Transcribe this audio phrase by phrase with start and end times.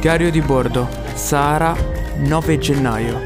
[0.00, 1.76] Diario di bordo, Sahara,
[2.16, 3.20] 9 gennaio.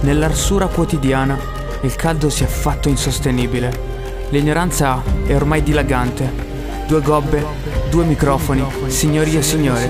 [0.00, 1.38] Nell'arsura quotidiana
[1.82, 3.88] il caldo si è fatto insostenibile.
[4.30, 6.48] L'ignoranza è ormai dilagante.
[6.86, 7.44] Due gobbe,
[7.90, 9.88] due microfoni, signorie e signore.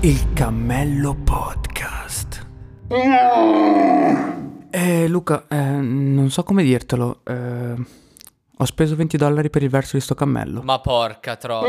[0.00, 2.46] Il Cammello Podcast.
[4.70, 7.20] Eh, Luca, eh, non so come dirtelo.
[7.24, 7.74] eh,
[8.60, 10.60] ho speso 20 dollari per il verso di sto cammello.
[10.62, 11.66] Ma porca troppo.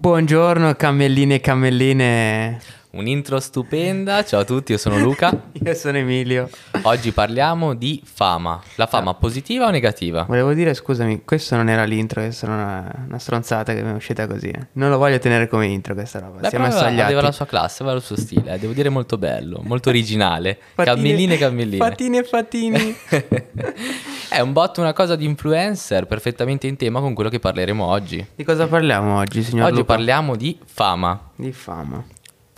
[0.00, 2.60] Buongiorno, cammelline e cammelline.
[2.90, 4.24] Un'intro stupenda.
[4.24, 5.30] Ciao a tutti, io sono Luca.
[5.62, 6.48] Io sono Emilio.
[6.82, 8.58] Oggi parliamo di fama.
[8.76, 10.22] La fama positiva o negativa?
[10.22, 13.94] Volevo dire, scusami, questo non era l'intro, questa era una, una stronzata che mi è
[13.94, 14.48] uscita così.
[14.48, 14.68] eh.
[14.72, 16.38] Non lo voglio tenere come intro questa roba.
[16.40, 18.54] Beh, Siamo agli aveva la sua classe, aveva il suo stile.
[18.54, 20.58] eh, Devo dire molto bello, molto originale.
[20.74, 21.84] Fatine- Cammelline cammelline.
[21.84, 22.96] Fatine e fatini.
[24.30, 28.24] È un botto una cosa di influencer, perfettamente in tema con quello che parleremo oggi.
[28.34, 29.94] di cosa parliamo oggi, signor Oggi Luca?
[29.94, 31.30] parliamo di fama.
[31.34, 32.02] Di fama.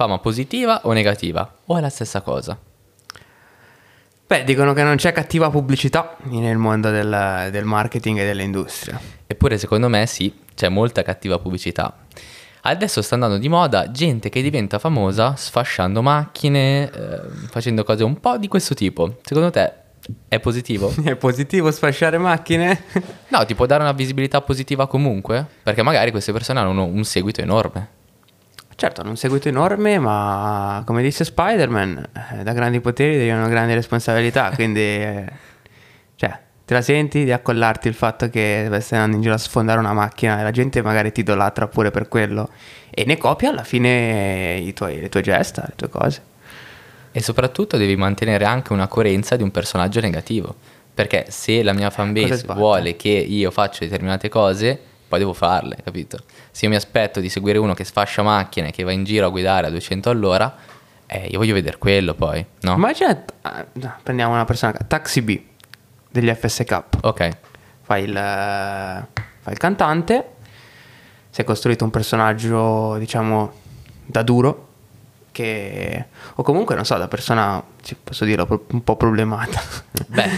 [0.01, 1.57] Fama positiva o negativa?
[1.67, 2.59] O è la stessa cosa?
[4.27, 8.99] Beh, dicono che non c'è cattiva pubblicità nel mondo del, del marketing e dell'industria.
[9.27, 11.95] Eppure secondo me sì, c'è molta cattiva pubblicità.
[12.63, 18.19] Adesso sta andando di moda gente che diventa famosa sfasciando macchine, eh, facendo cose un
[18.21, 19.19] po' di questo tipo.
[19.23, 19.75] Secondo te
[20.29, 20.95] è positivo?
[21.05, 22.85] È positivo sfasciare macchine?
[23.29, 25.47] No, ti può dare una visibilità positiva comunque?
[25.63, 27.99] Perché magari queste persone hanno un seguito enorme.
[28.81, 33.75] Certo, hanno un seguito enorme, ma come disse Spider-Man, eh, da grandi poteri derivano grandi
[33.75, 34.81] responsabilità, quindi...
[34.81, 35.27] eh,
[36.17, 39.79] cioè, te la senti di accollarti il fatto che stai andando in giro a sfondare
[39.79, 42.49] una macchina e la gente magari ti idolatra pure per quello
[42.89, 46.23] e ne copia alla fine i tuoi- le tue gesta, le tue cose.
[47.13, 50.55] E soprattutto devi mantenere anche una coerenza di un personaggio negativo.
[50.95, 56.19] Perché se la mia fanbase vuole che io faccia determinate cose, poi devo farle, capito?
[56.53, 59.29] Se io mi aspetto di seguire uno che sfascia macchine, che va in giro a
[59.29, 60.57] guidare a 200 all'ora,
[61.07, 62.75] eh, io voglio vedere quello poi, no?
[62.75, 63.67] Immagina, ah,
[64.01, 65.41] prendiamo una persona, Taxi B
[66.09, 67.29] degli FSK, Ok,
[67.83, 70.29] fai il, fai il cantante,
[71.29, 73.53] si è costruito un personaggio, diciamo,
[74.07, 74.69] da duro,
[75.33, 76.05] che,
[76.37, 77.61] o comunque, non so, da persona,
[78.05, 79.61] posso dirlo, un po' problemata.
[80.07, 80.31] beh,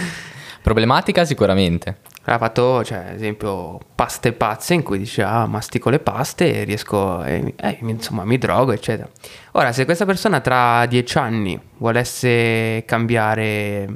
[0.63, 1.99] problematica sicuramente.
[2.25, 6.65] Ha fatto, cioè, ad esempio, paste pazze in cui dice, ah, mastico le paste e
[6.65, 7.41] riesco, eh,
[7.81, 9.09] mi- insomma, mi drogo, eccetera.
[9.53, 13.89] Ora, se questa persona tra dieci anni volesse cambiare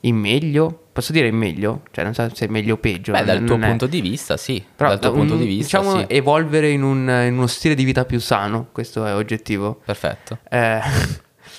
[0.00, 1.80] in meglio, posso dire in meglio?
[1.92, 3.12] Cioè, non so se è meglio o peggio.
[3.12, 4.62] Beh, dal tuo è- punto di vista, sì.
[4.76, 6.04] Però, dal tuo un- punto di vista, diciamo, sì.
[6.08, 9.80] evolvere in, un- in uno stile di vita più sano, questo è oggettivo.
[9.84, 10.38] Perfetto.
[10.50, 10.80] Eh,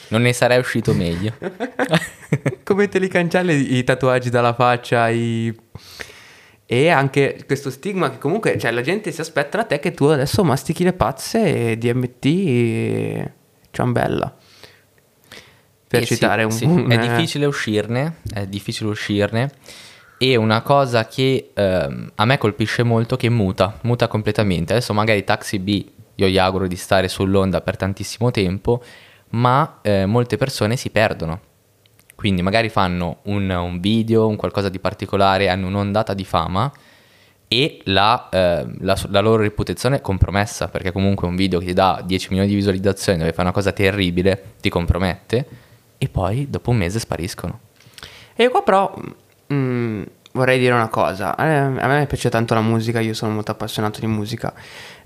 [0.09, 1.33] Non ne sarei uscito meglio.
[2.63, 5.55] come te li cancelli i tatuaggi dalla faccia, i...
[6.65, 10.05] e anche questo stigma che comunque, cioè la gente si aspetta da te che tu
[10.05, 13.31] adesso mastichi le pazze e DMT e
[13.71, 14.35] ciambella.
[15.87, 16.51] Per Eh sì, citare un...
[16.51, 19.51] sì, un- È eh, difficile uscirne, è difficile uscirne.
[20.19, 24.73] E una cosa che ehm, a me colpisce molto è che muta, muta completamente.
[24.73, 25.85] Adesso magari Taxi B,
[26.15, 28.83] io gli auguro di stare sull'onda per tantissimo tempo,
[29.29, 31.39] ma eh, molte persone si perdono.
[32.17, 36.71] Quindi magari fanno un, un video, un qualcosa di particolare, hanno un'ondata di fama
[37.47, 41.73] e la, eh, la- la loro reputazione è compromessa, perché comunque un video che ti
[41.73, 45.45] dà 10 milioni di visualizzazioni dove fai una cosa terribile ti compromette
[45.99, 47.59] e poi dopo un mese spariscono.
[48.35, 48.91] E qua però
[49.53, 50.01] mm,
[50.33, 54.07] vorrei dire una cosa, a me piace tanto la musica, io sono molto appassionato di
[54.07, 54.51] musica.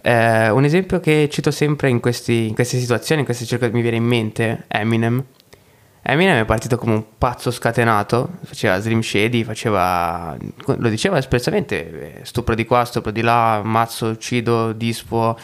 [0.02, 3.82] Eh, un esempio che cito sempre in, questi- in queste situazioni, in queste circostanze, mi
[3.84, 5.22] viene in mente, Eminem.
[6.03, 10.35] Eminem è partito come un pazzo scatenato, faceva Slim Shady, faceva,
[10.66, 15.38] lo diceva espressamente, eh, stupro di qua, stupro di là, ammazzo, uccido, dispo,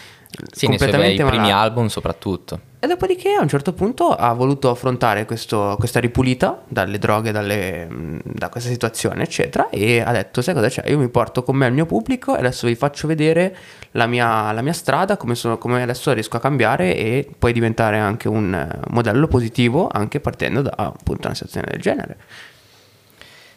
[0.51, 2.59] Sì, nei suoi bei primi album soprattutto.
[2.79, 7.87] E dopodiché a un certo punto ha voluto affrontare questo- questa ripulita dalle droghe, dalle-
[8.23, 10.83] da questa situazione, eccetera, e ha detto, sai cosa c'è?
[10.89, 13.55] Io mi porto con me il mio pubblico e adesso vi faccio vedere
[13.91, 17.97] la mia, la mia strada, come, sono- come adesso riesco a cambiare e poi diventare
[17.97, 22.17] anche un eh, modello positivo, anche partendo da appunto una situazione del genere.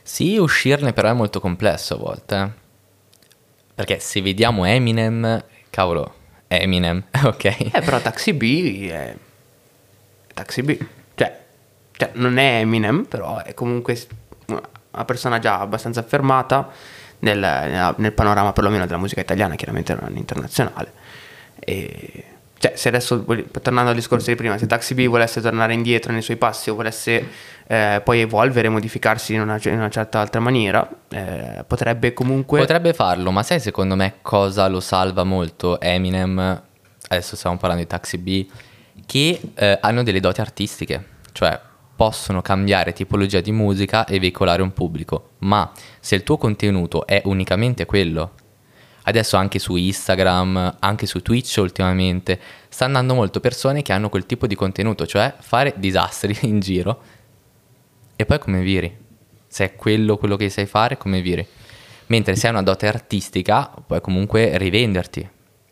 [0.03, 2.37] Sì, uscirne però è molto complesso a volte.
[2.37, 2.49] eh.
[3.75, 6.15] Perché se vediamo Eminem, cavolo,
[6.53, 7.45] Eminem, ok.
[7.45, 9.15] Eh, però Taxi B è...
[10.35, 10.79] Taxi B,
[11.15, 11.39] cioè,
[11.93, 13.97] cioè, non è Eminem, però è comunque
[14.47, 16.69] una persona già abbastanza affermata
[17.21, 20.93] nel, nel panorama perlomeno della musica italiana, chiaramente non internazionale.
[21.61, 22.25] E,
[22.61, 23.25] cioè, se adesso,
[23.63, 26.75] tornando al discorso di prima, se Taxi B volesse tornare indietro nei suoi passi o
[26.75, 27.27] volesse
[27.67, 32.61] eh, poi evolvere, modificarsi in una, in una certa altra maniera, eh, potrebbe comunque...
[32.61, 36.69] Potrebbe farlo, ma sai secondo me cosa lo salva molto Eminem
[37.13, 38.47] adesso stiamo parlando di Taxi B,
[39.05, 41.59] che eh, hanno delle doti artistiche, cioè
[41.97, 47.21] possono cambiare tipologia di musica e veicolare un pubblico, ma se il tuo contenuto è
[47.25, 48.33] unicamente quello,
[49.05, 52.39] adesso anche su Instagram, anche su Twitch ultimamente,
[52.69, 57.03] sta andando molto persone che hanno quel tipo di contenuto, cioè fare disastri in giro
[58.17, 58.95] e poi come viri.
[59.47, 61.47] Se è quello quello che sai fare, come viri.
[62.07, 65.29] Mentre se hai una dote artistica, puoi comunque rivenderti,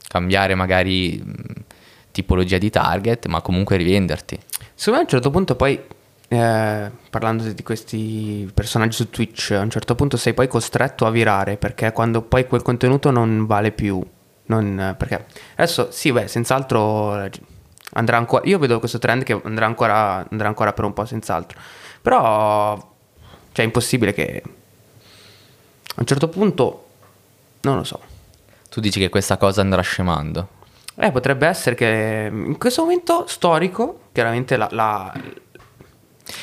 [0.08, 1.64] cambiare magari mh,
[2.10, 4.38] tipologia di target, ma comunque rivenderti.
[4.74, 5.80] Secondo me a un certo punto poi,
[6.28, 11.10] eh, parlando di questi personaggi su Twitch, a un certo punto sei poi costretto a
[11.10, 14.04] virare perché quando poi quel contenuto non vale più.
[14.50, 15.26] Non, perché
[15.56, 17.28] adesso sì, beh, senz'altro
[17.92, 18.46] andrà ancora.
[18.46, 21.58] Io vedo questo trend che andrà ancora, andrà ancora per un po', senz'altro.
[22.00, 22.76] Però,
[23.52, 26.86] cioè, è impossibile che a un certo punto,
[27.62, 28.00] non lo so.
[28.70, 30.56] Tu dici che questa cosa andrà scemando?
[30.94, 35.12] Eh, potrebbe essere che in questo momento storico, chiaramente la, la,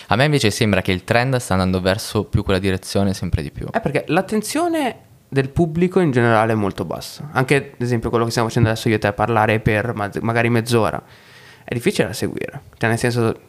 [0.07, 3.51] A me invece sembra che il trend sta andando verso più quella direzione sempre di
[3.51, 3.67] più.
[3.71, 4.97] È perché l'attenzione
[5.27, 7.29] del pubblico in generale è molto bassa.
[7.31, 10.49] Anche ad esempio quello che stiamo facendo adesso io e te, parlare per ma- magari
[10.49, 11.01] mezz'ora,
[11.63, 12.61] è difficile da seguire.
[12.77, 13.39] Cioè nel senso,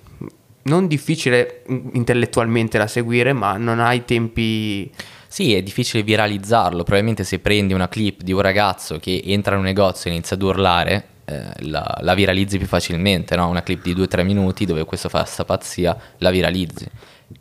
[0.62, 4.90] non difficile in- intellettualmente da seguire, ma non hai tempi...
[5.28, 6.82] Sì, è difficile viralizzarlo.
[6.82, 10.34] Probabilmente se prendi una clip di un ragazzo che entra in un negozio e inizia
[10.34, 13.48] ad urlare, eh, la, la viralizzi più facilmente, no?
[13.48, 16.88] Una clip di 2-3 minuti dove questo fa sta pazzia, la viralizzi.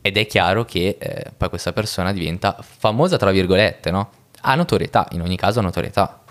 [0.01, 4.09] Ed è chiaro che eh, poi questa persona diventa famosa, tra virgolette, no?
[4.41, 6.21] Ha notorietà, in ogni caso ha notorietà.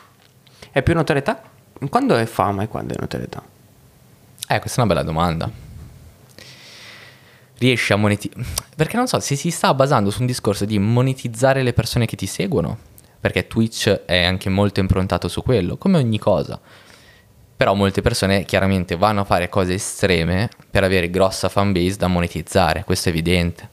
[0.70, 1.40] È più notorietà?
[1.88, 3.40] Quando è fama e quando è notorietà?
[4.48, 5.48] Eh, questa è una bella domanda.
[7.56, 8.44] Riesci a monetizzare...
[8.74, 12.16] Perché non so, se si sta basando su un discorso di monetizzare le persone che
[12.16, 12.76] ti seguono,
[13.20, 16.60] perché Twitch è anche molto improntato su quello, come ogni cosa.
[17.56, 22.82] Però molte persone chiaramente vanno a fare cose estreme per avere grossa fanbase da monetizzare,
[22.84, 23.68] questo è evidente.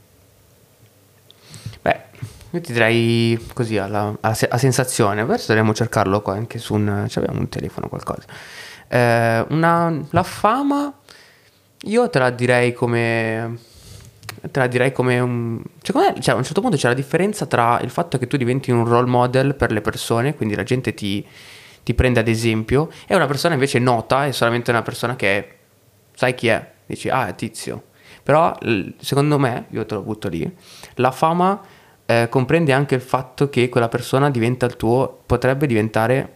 [1.82, 2.00] Beh,
[2.52, 6.76] io ti direi così alla, alla se- a sensazione, adesso dovremmo cercarlo qua anche su
[6.76, 7.06] un...
[7.10, 8.24] Cioè abbiamo un telefono o qualcosa.
[8.88, 10.94] Eh, una, la fama,
[11.84, 13.58] io te la direi come...
[14.52, 15.62] Te la direi come un...
[15.82, 18.38] Secondo me, cioè, a un certo punto c'è la differenza tra il fatto che tu
[18.38, 21.26] diventi un role model per le persone, quindi la gente ti,
[21.84, 25.58] ti prende ad esempio, e una persona invece nota è solamente una persona che
[26.14, 27.84] sai chi è, dici ah è tizio.
[28.24, 28.56] Però
[29.00, 30.50] secondo me, io te lo butto lì,
[30.96, 31.60] la fama
[32.06, 36.34] eh, comprende anche il fatto che quella persona diventa il tuo, potrebbe diventare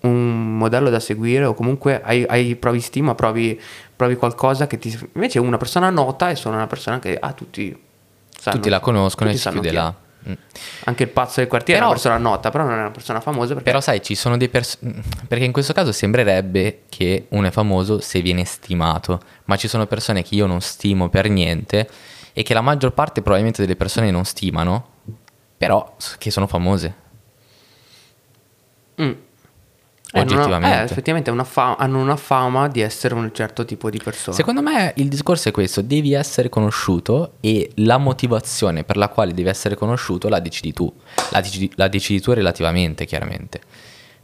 [0.00, 3.60] un modello da seguire o comunque hai, hai provi stima, provi,
[3.94, 4.96] provi qualcosa che ti...
[5.14, 7.78] Invece una persona nota è solo una persona che ah, tutti
[8.30, 8.56] sanno.
[8.56, 9.94] Tutti la conoscono tutti e si chiude là.
[10.28, 10.32] Mm.
[10.84, 13.20] Anche il pazzo del quartiere Però- è una persona nota, però non è una persona
[13.20, 13.62] famosa perché...
[13.62, 15.02] Però sai, ci sono dei persone...
[15.26, 19.86] Perché in questo caso sembrerebbe che uno è famoso se viene stimato, ma ci sono
[19.86, 21.88] persone che io non stimo per niente
[22.32, 24.88] e che la maggior parte probabilmente delle persone non stimano,
[25.56, 26.94] però che sono famose.
[29.00, 29.12] Mm.
[30.12, 30.80] Eh, Oggettivamente.
[30.80, 34.34] eh, effettivamente una fa- hanno una fama di essere un certo tipo di persona.
[34.36, 39.32] Secondo me il discorso è questo, devi essere conosciuto e la motivazione per la quale
[39.32, 40.92] devi essere conosciuto la decidi tu,
[41.30, 43.60] la decidi, la decidi tu relativamente chiaramente.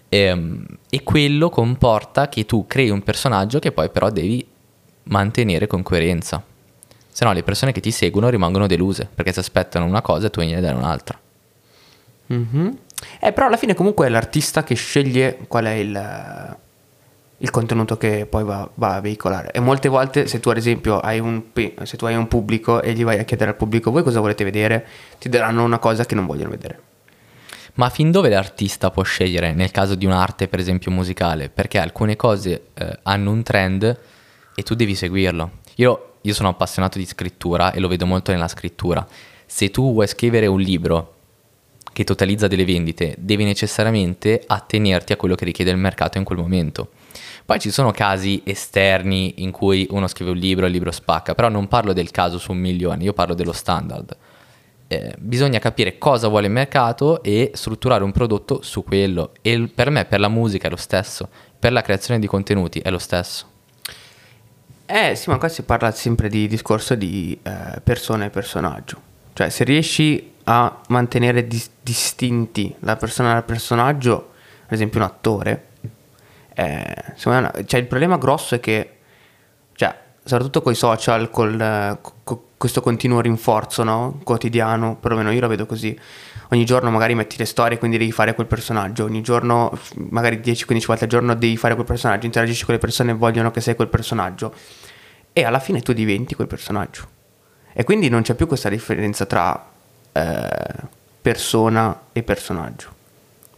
[0.08, 4.44] Ehm, E, quello comporta che tu crei un personaggio che poi però devi
[5.04, 6.42] mantenere con coerenza.
[7.10, 10.30] Se no le persone che ti seguono rimangono deluse perché si aspettano una cosa e
[10.30, 11.18] tu gliene dai un'altra.
[12.26, 12.78] Mhm.
[13.20, 16.56] Eh, però alla fine comunque è l'artista che sceglie qual è il,
[17.38, 19.50] il contenuto che poi va, va a veicolare.
[19.50, 21.42] E molte volte se tu ad esempio hai un,
[21.82, 24.44] se tu hai un pubblico e gli vai a chiedere al pubblico voi cosa volete
[24.44, 24.86] vedere,
[25.18, 26.80] ti daranno una cosa che non vogliono vedere.
[27.74, 31.50] Ma fin dove l'artista può scegliere nel caso di un'arte, per esempio musicale?
[31.50, 33.98] Perché alcune cose eh, hanno un trend
[34.54, 35.50] e tu devi seguirlo.
[35.74, 39.06] Io, io sono appassionato di scrittura e lo vedo molto nella scrittura.
[39.44, 41.15] Se tu vuoi scrivere un libro
[41.96, 46.38] che totalizza delle vendite, devi necessariamente attenerti a quello che richiede il mercato in quel
[46.38, 46.90] momento.
[47.46, 51.34] Poi ci sono casi esterni in cui uno scrive un libro e il libro spacca,
[51.34, 54.16] però non parlo del caso su un milione, io parlo dello standard
[54.88, 59.32] eh, bisogna capire cosa vuole il mercato e strutturare un prodotto su quello.
[59.42, 62.90] E per me, per la musica è lo stesso, per la creazione di contenuti è
[62.90, 63.54] lo stesso.
[64.86, 69.02] Eh sì, ma qua si parla sempre di discorso di eh, persona e personaggio.
[69.32, 74.32] Cioè se riesci a mantenere dis- distinti la persona dal personaggio,
[74.66, 75.66] ad esempio un attore,
[76.54, 78.98] eh, una- cioè il problema grosso è che,
[79.74, 84.20] cioè, soprattutto con i social, col, co- co- questo continuo rinforzo, no?
[84.22, 85.98] Quotidiano, perlomeno io lo vedo così.
[86.50, 89.04] Ogni giorno magari metti le storie, quindi devi fare quel personaggio.
[89.04, 89.76] Ogni giorno,
[90.10, 92.24] magari 10-15 volte al giorno, devi fare quel personaggio.
[92.24, 94.54] Interagisci con le persone e vogliono che sei quel personaggio.
[95.32, 97.08] E alla fine tu diventi quel personaggio.
[97.74, 99.74] E quindi non c'è più questa differenza tra
[100.16, 100.84] eh,
[101.20, 102.88] persona e personaggio.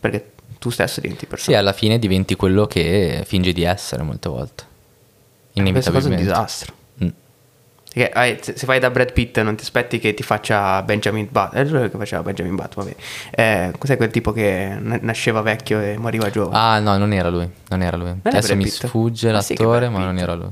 [0.00, 1.60] Perché tu stesso diventi Sì, personaggio.
[1.62, 4.64] alla fine diventi quello che fingi di essere molte volte.
[5.52, 6.22] Questa cosa è un Inevitabilmente.
[6.22, 6.74] disastro.
[7.04, 7.08] Mm.
[7.92, 11.58] Perché, eh, se vai da Brad Pitt non ti aspetti che ti faccia Benjamin Button.
[11.58, 12.96] È lui che faceva Benjamin Button, vabbè.
[13.30, 16.56] Eh, cos'è quel tipo che nasceva vecchio e moriva giovane?
[16.56, 17.48] Ah, no, non era lui.
[17.68, 18.10] Non era lui.
[18.22, 20.50] è Adesso mi sfugge Ah, sì, l'attore, ma non era lui.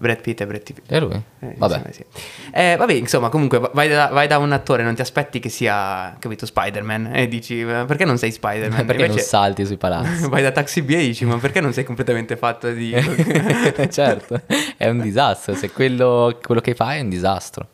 [0.00, 0.80] Brad Pitt è Brad Pitt.
[0.86, 1.12] È lui?
[1.40, 1.76] Eh, Vabbè.
[1.76, 2.04] insomma, sì.
[2.52, 6.16] Eh, vabbè, insomma, comunque vai da, vai da un attore, non ti aspetti che sia,
[6.18, 8.84] capito, Spider-Man e dici, "Ma perché non sei Spider-Man?
[8.86, 10.26] Perché non Invece salti sui palazzi?
[10.30, 12.94] vai da Taxi B e dici, ma perché non sei completamente fatto di...
[13.90, 14.40] certo,
[14.76, 15.54] è un disastro.
[15.54, 17.66] Se quello, quello che fai è un disastro.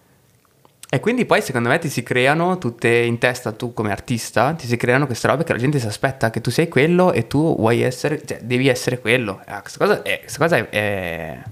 [0.90, 4.66] E quindi poi secondo me ti si creano tutte in testa, tu come artista, ti
[4.68, 7.56] si creano queste robe che la gente si aspetta che tu sei quello e tu
[7.56, 9.40] vuoi essere, cioè devi essere quello.
[9.44, 11.42] Eh, questa cosa, è, questa cosa è, è-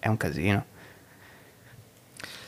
[0.00, 0.64] è un casino.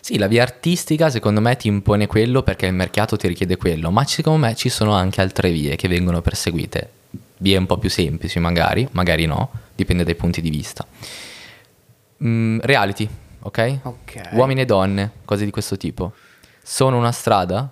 [0.00, 3.92] Sì, la via artistica secondo me ti impone quello perché il mercato ti richiede quello,
[3.92, 6.90] ma secondo me ci sono anche altre vie che vengono perseguite.
[7.36, 10.84] Vie un po' più semplici magari, magari no, dipende dai punti di vista.
[12.24, 13.08] Mm, reality,
[13.42, 13.78] ok?
[13.82, 14.28] Ok.
[14.32, 16.12] Uomini e donne, cose di questo tipo.
[16.60, 17.70] Sono una strada?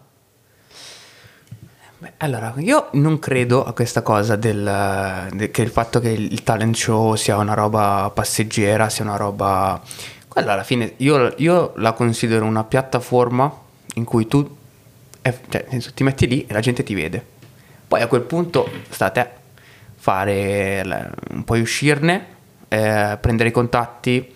[2.18, 6.74] Allora, io non credo a questa cosa del, de- che il fatto che il talent
[6.74, 9.80] show sia una roba passeggera, sia una roba...
[10.26, 13.52] Quella alla fine io, io la considero una piattaforma
[13.94, 14.56] in cui tu
[15.20, 17.22] eh, cioè, senso, ti metti lì e la gente ti vede.
[17.86, 19.28] Poi a quel punto sta a te
[19.96, 21.10] fare, la-
[21.44, 22.26] puoi uscirne,
[22.68, 24.32] eh, prendere i contatti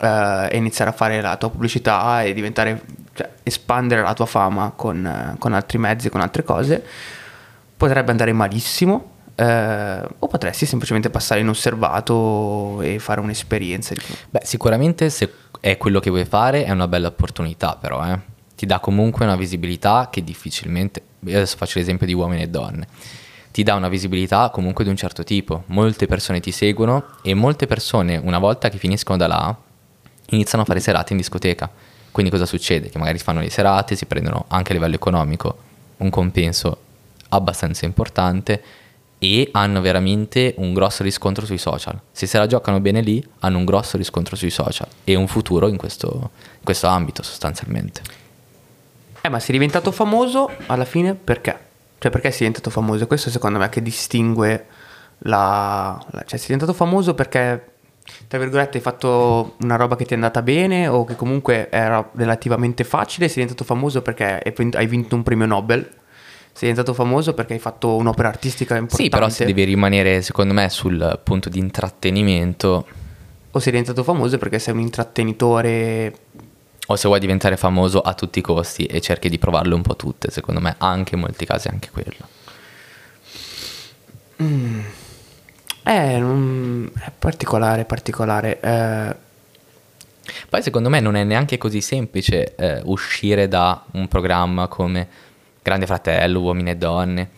[0.00, 2.80] eh, e iniziare a fare la tua pubblicità e diventare,
[3.16, 6.84] cioè, espandere la tua fama con, eh, con altri mezzi, con altre cose.
[7.76, 9.14] Potrebbe andare malissimo.
[9.38, 13.92] eh, o potresti semplicemente passare inosservato e fare un'esperienza.
[13.92, 15.30] di- Beh, sicuramente se
[15.60, 18.18] è quello che vuoi fare è una bella opportunità, però, eh.
[18.56, 21.02] Ti dà comunque una visibilità che difficilmente.
[21.26, 22.86] Io adesso faccio l'esempio di uomini e donne.
[23.50, 25.64] Ti dà una visibilità comunque di un certo tipo.
[25.66, 29.54] Molte persone ti seguono e molte persone, una volta che finiscono da là,
[30.30, 31.70] iniziano a fare serate in discoteca.
[32.16, 32.88] Quindi cosa succede?
[32.88, 35.58] Che magari fanno le serate, si prendono anche a livello economico
[35.98, 36.78] un compenso
[37.28, 38.62] abbastanza importante
[39.18, 42.00] e hanno veramente un grosso riscontro sui social.
[42.12, 45.68] Se se la giocano bene lì, hanno un grosso riscontro sui social e un futuro
[45.68, 48.00] in questo, in questo ambito sostanzialmente.
[49.20, 51.50] Eh, ma sei diventato famoso alla fine perché?
[51.98, 53.06] Cioè, perché sei diventato famoso?
[53.06, 54.66] Questo secondo me che distingue
[55.18, 57.72] la- Cioè, sei diventato famoso perché,
[58.28, 62.08] tra virgolette, hai fatto una roba che ti è andata bene o che comunque era
[62.14, 63.26] relativamente facile?
[63.26, 65.82] Sei diventato famoso perché hai vin- hai vinto un premio Nobel?
[66.52, 69.02] Sei diventato famoso perché hai fatto un'opera artistica importante?
[69.02, 72.86] Sì, però se devi rimanere, secondo me, sul punto di intrattenimento
[73.50, 76.14] O sei diventato famoso perché sei un intrattenitore...
[76.86, 79.96] o se vuoi diventare famoso a tutti i costi e cerchi di provarle un po'
[79.96, 82.34] tutte, secondo me anche in molti casi anche quello.
[85.88, 88.60] Eh, non- è particolare, particolare.
[88.60, 89.16] Eh,
[90.48, 95.06] Poi secondo me non è neanche così semplice eh, uscire da un programma come
[95.62, 97.30] Grande Fratello, Uomini e Donne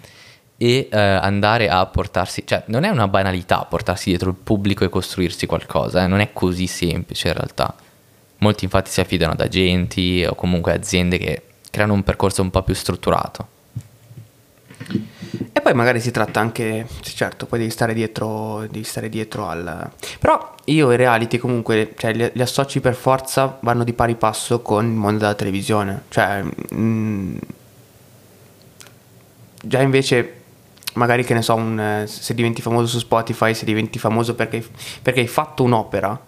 [0.56, 4.88] e eh, andare a portarsi, cioè non è una banalità portarsi dietro il pubblico e
[4.88, 7.74] costruirsi qualcosa, eh, non è così semplice in realtà.
[8.38, 12.62] Molti infatti si affidano ad agenti o comunque aziende che creano un percorso un po'
[12.62, 13.46] più strutturato.
[15.68, 19.90] Poi magari si tratta anche, sì, certo, poi devi stare dietro, devi stare dietro al...
[20.18, 24.62] Però io i reality comunque, cioè li, li associ per forza, vanno di pari passo
[24.62, 26.04] con il mondo della televisione.
[26.08, 27.36] Cioè, mm,
[29.62, 30.40] già invece,
[30.94, 34.66] magari che ne so, un, se diventi famoso su Spotify, se diventi famoso perché,
[35.02, 36.18] perché hai fatto un'opera.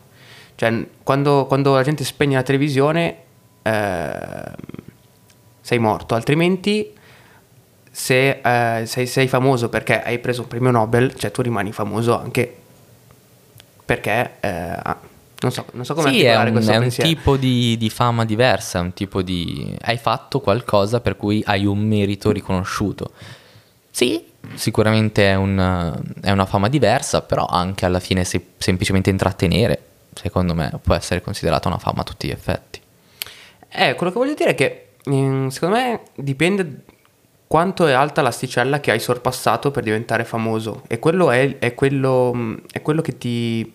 [0.55, 3.17] Cioè, quando, quando la gente spegne la televisione,
[3.63, 4.53] eh,
[5.63, 6.99] sei morto, altrimenti
[7.91, 12.19] se eh, sei, sei famoso perché hai preso un premio Nobel, cioè tu rimani famoso
[12.19, 12.57] anche
[13.85, 15.01] perché eh, ah,
[15.41, 17.09] non so, non so come sì, è un, questo è un pensiero.
[17.09, 19.75] tipo di, di fama diversa, è un tipo di...
[19.83, 23.13] hai fatto qualcosa per cui hai un merito riconosciuto.
[23.91, 29.83] Sì, sicuramente è, un- è una fama diversa, però anche alla fine se semplicemente intrattenere,
[30.15, 32.81] secondo me, può essere considerata una fama a tutti gli effetti.
[33.71, 36.83] Eh, quello che voglio dire è che mm, secondo me dipende
[37.51, 42.31] quanto è alta l'asticella che hai sorpassato per diventare famoso e quello è, è quello,
[42.33, 43.75] mm, è quello che ti,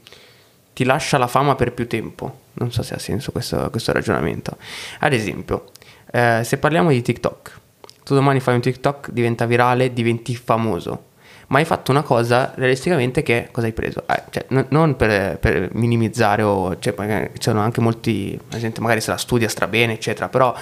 [0.72, 2.44] ti lascia la fama per più tempo.
[2.54, 4.56] non so se ha senso questo, questo ragionamento.
[5.00, 5.72] Ad esempio,
[6.10, 7.60] eh, se parliamo di TikTok,
[8.06, 11.08] tu domani fai un TikTok, diventa virale, diventi famoso
[11.48, 14.06] ma hai fatto una cosa realisticamente che cosa hai preso?
[14.08, 16.96] Eh, cioè, n- non per, per, minimizzare o cioè,
[17.34, 20.56] ci sono anche molti, la gente magari se la studia strabene eccetera, però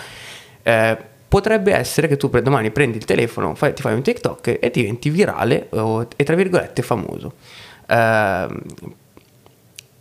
[0.63, 4.59] eh, potrebbe essere che tu per domani prendi il telefono, fai, ti fai un TikTok
[4.61, 7.33] e diventi virale o, e tra virgolette famoso.
[7.87, 8.47] Eh,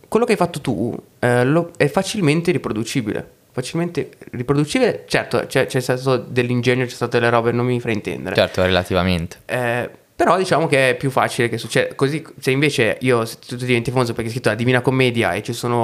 [0.07, 5.05] quello che hai fatto tu eh, lo, è facilmente riproducibile facilmente riproducibile.
[5.07, 8.35] Certo, c'è, c'è, stato dell'ingegno, c'è stato delle robe, non mi fraintendere.
[8.35, 9.37] Certo, relativamente.
[9.45, 11.95] Eh, però diciamo che è più facile che succeda.
[11.95, 15.41] Così, se invece io, se tu diventi famoso perché hai scritto la Divina Commedia e
[15.41, 15.75] ci sono,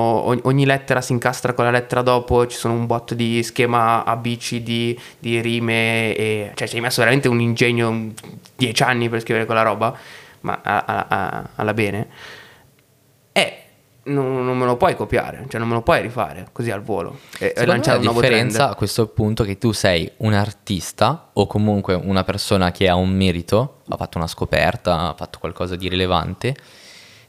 [0.44, 4.58] ogni, lettera si incastra con la lettera dopo, ci sono un botto di schema ABC
[4.58, 8.14] di, di rime, e, cioè ci hai messo veramente un ingegno,
[8.56, 9.98] dieci anni per scrivere quella roba,
[10.42, 10.62] ma
[11.56, 12.08] alla bene.
[14.10, 17.20] Non, non, me lo puoi copiare, cioè non me lo puoi rifare così al volo.
[17.38, 18.72] E, e lanciare la differenza trend.
[18.72, 22.96] a questo punto è che tu sei un artista o comunque una persona che ha
[22.96, 26.56] un merito, ha fatto una scoperta, ha fatto qualcosa di rilevante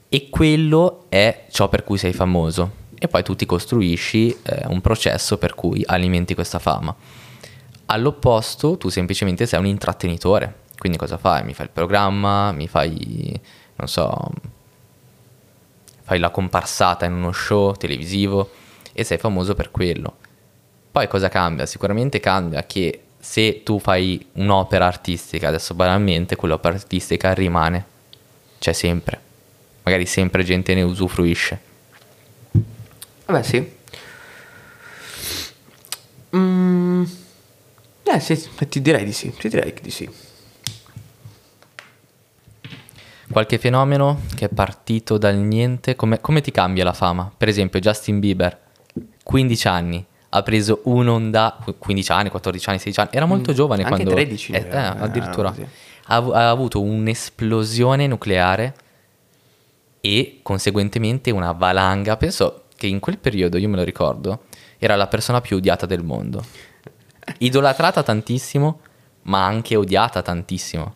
[0.08, 2.78] e quello è ciò per cui sei famoso.
[2.98, 6.94] E poi tu ti costruisci eh, un processo per cui alimenti questa fama.
[7.86, 10.60] All'opposto, tu semplicemente sei un intrattenitore.
[10.76, 11.44] Quindi cosa fai?
[11.44, 13.40] Mi fai il programma, mi fai,
[13.76, 14.30] non so,
[16.10, 18.50] fai la comparsata in uno show televisivo
[18.92, 20.16] e sei famoso per quello.
[20.90, 21.66] Poi cosa cambia?
[21.66, 27.84] Sicuramente cambia che se tu fai un'opera artistica, adesso banalmente quell'opera artistica rimane,
[28.58, 29.20] c'è sempre,
[29.84, 31.60] magari sempre gente ne usufruisce.
[33.26, 33.72] Vabbè sì.
[36.34, 37.04] Mm,
[38.02, 40.10] eh sì, ti direi di sì, ti direi di sì.
[43.30, 47.30] Qualche fenomeno che è partito dal niente, come, come ti cambia la fama?
[47.36, 48.58] Per esempio Justin Bieber,
[49.22, 53.82] 15 anni, ha preso un'onda, 15 anni, 14 anni, 16 anni, era molto mm, giovane
[53.84, 54.14] Anche quando...
[54.14, 54.52] 13.
[54.52, 55.54] Eh, eh, addirittura.
[56.06, 58.74] Ha, ha, avuto un'esplosione nucleare
[60.00, 62.16] e conseguentemente una valanga.
[62.16, 64.44] Penso che in quel periodo, io me lo ricordo,
[64.78, 66.44] era la persona più odiata del mondo.
[67.38, 68.80] Idolatrata tantissimo,
[69.22, 70.94] ma anche odiata tantissimo.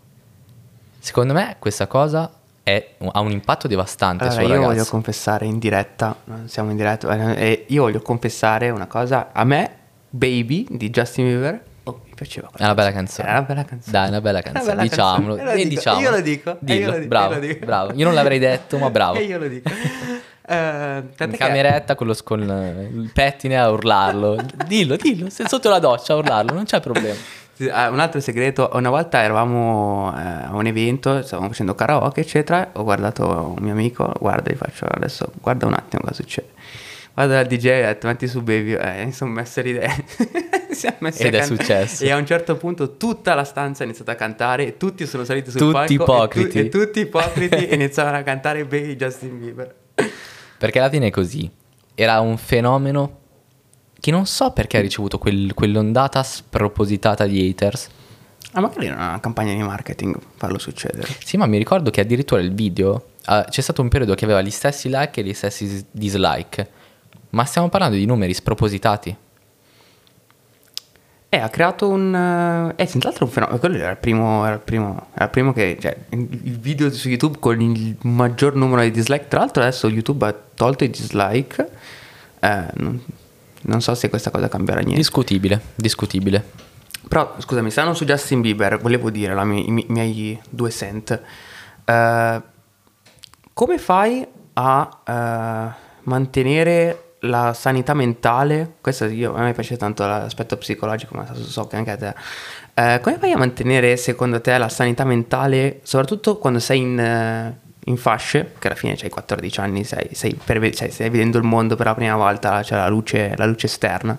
[1.05, 4.67] Secondo me questa cosa è, ha un impatto devastante allora, io ragazzo.
[4.69, 9.71] voglio confessare in diretta, siamo in diretta, eh, io voglio confessare una cosa, a me
[10.09, 12.49] Baby di Justin Bieber Oh, mi piaceva.
[12.57, 13.29] È una bella canzone.
[13.29, 13.93] È una bella canzone.
[13.93, 14.64] Dai, è una bella canzone.
[14.64, 15.37] Una bella diciamolo.
[15.37, 15.61] Canzone.
[15.61, 16.01] E diciamo.
[16.01, 16.57] Io lo dico.
[16.61, 16.81] Dillo.
[16.81, 17.09] Io lo dico.
[17.09, 17.67] Bravo, io lo dico.
[17.67, 17.93] bravo.
[17.93, 19.19] Io non l'avrei detto, ma bravo.
[19.19, 19.69] e io lo dico.
[19.69, 20.55] Uh,
[21.23, 24.43] in cameretta con, lo, con il pettine a urlarlo.
[24.67, 25.29] dillo, dillo.
[25.29, 27.43] Sotto la doccia a urlarlo, non c'è problema.
[27.71, 32.71] Ah, un altro segreto, una volta eravamo eh, a un evento, stavamo facendo karaoke, eccetera.
[32.75, 36.49] Ho guardato un mio amico, guarda, gli faccio adesso, guarda un attimo cosa succede.
[37.14, 40.05] Guarda il DJ e ha detto, metti su baby, eh, mi sono messo a ridere.
[41.17, 42.03] Ed è successo.
[42.03, 45.23] E a un certo punto tutta la stanza ha iniziato a cantare e tutti sono
[45.23, 46.03] saliti sul tutti palco.
[46.03, 46.59] Ipocriti.
[46.59, 49.75] E, tu, e tutti ipocriti iniziavano a cantare Baby Justin Bieber.
[50.59, 51.49] Perché alla fine è così.
[51.95, 53.21] Era un fenomeno
[54.05, 57.88] che non so perché ha ricevuto quel, quell'ondata spropositata di haters.
[58.53, 61.09] Ah, magari era una campagna di marketing farlo succedere.
[61.25, 64.43] Sì, ma mi ricordo che addirittura il video uh, c'è stato un periodo che aveva
[64.43, 66.69] gli stessi like e gli stessi dislike.
[67.31, 69.17] Ma stiamo parlando di numeri spropositati.
[71.31, 72.75] Eh, ha creato un...
[72.77, 73.59] Eh, senz'altro un fenomeno.
[73.59, 75.79] Quello era il primo, era il primo, era il primo che...
[75.81, 79.29] Cioè, il video su YouTube con il maggior numero di dislike.
[79.29, 81.71] Tra l'altro adesso YouTube ha tolto i dislike.
[82.40, 83.03] Eh, non,
[83.64, 84.96] non so se questa cosa cambierà niente.
[84.96, 86.44] Discutibile, discutibile.
[87.09, 91.20] Però scusami, stanno su Justin Bieber, volevo dire la mia, i, miei due cent.
[91.85, 92.42] Uh,
[93.53, 98.77] come fai a uh, mantenere la sanità mentale?
[98.81, 102.14] Questo io, a me piace tanto l'aspetto psicologico, ma so che anche a te.
[102.74, 107.97] Uh, come fai a mantenere secondo te la sanità mentale, soprattutto quando sei in in
[107.97, 111.77] fasce, che alla fine hai 14 anni, sei, sei, per, cioè, stai vedendo il mondo
[111.77, 114.18] per la prima volta, c'è la luce, la luce esterna.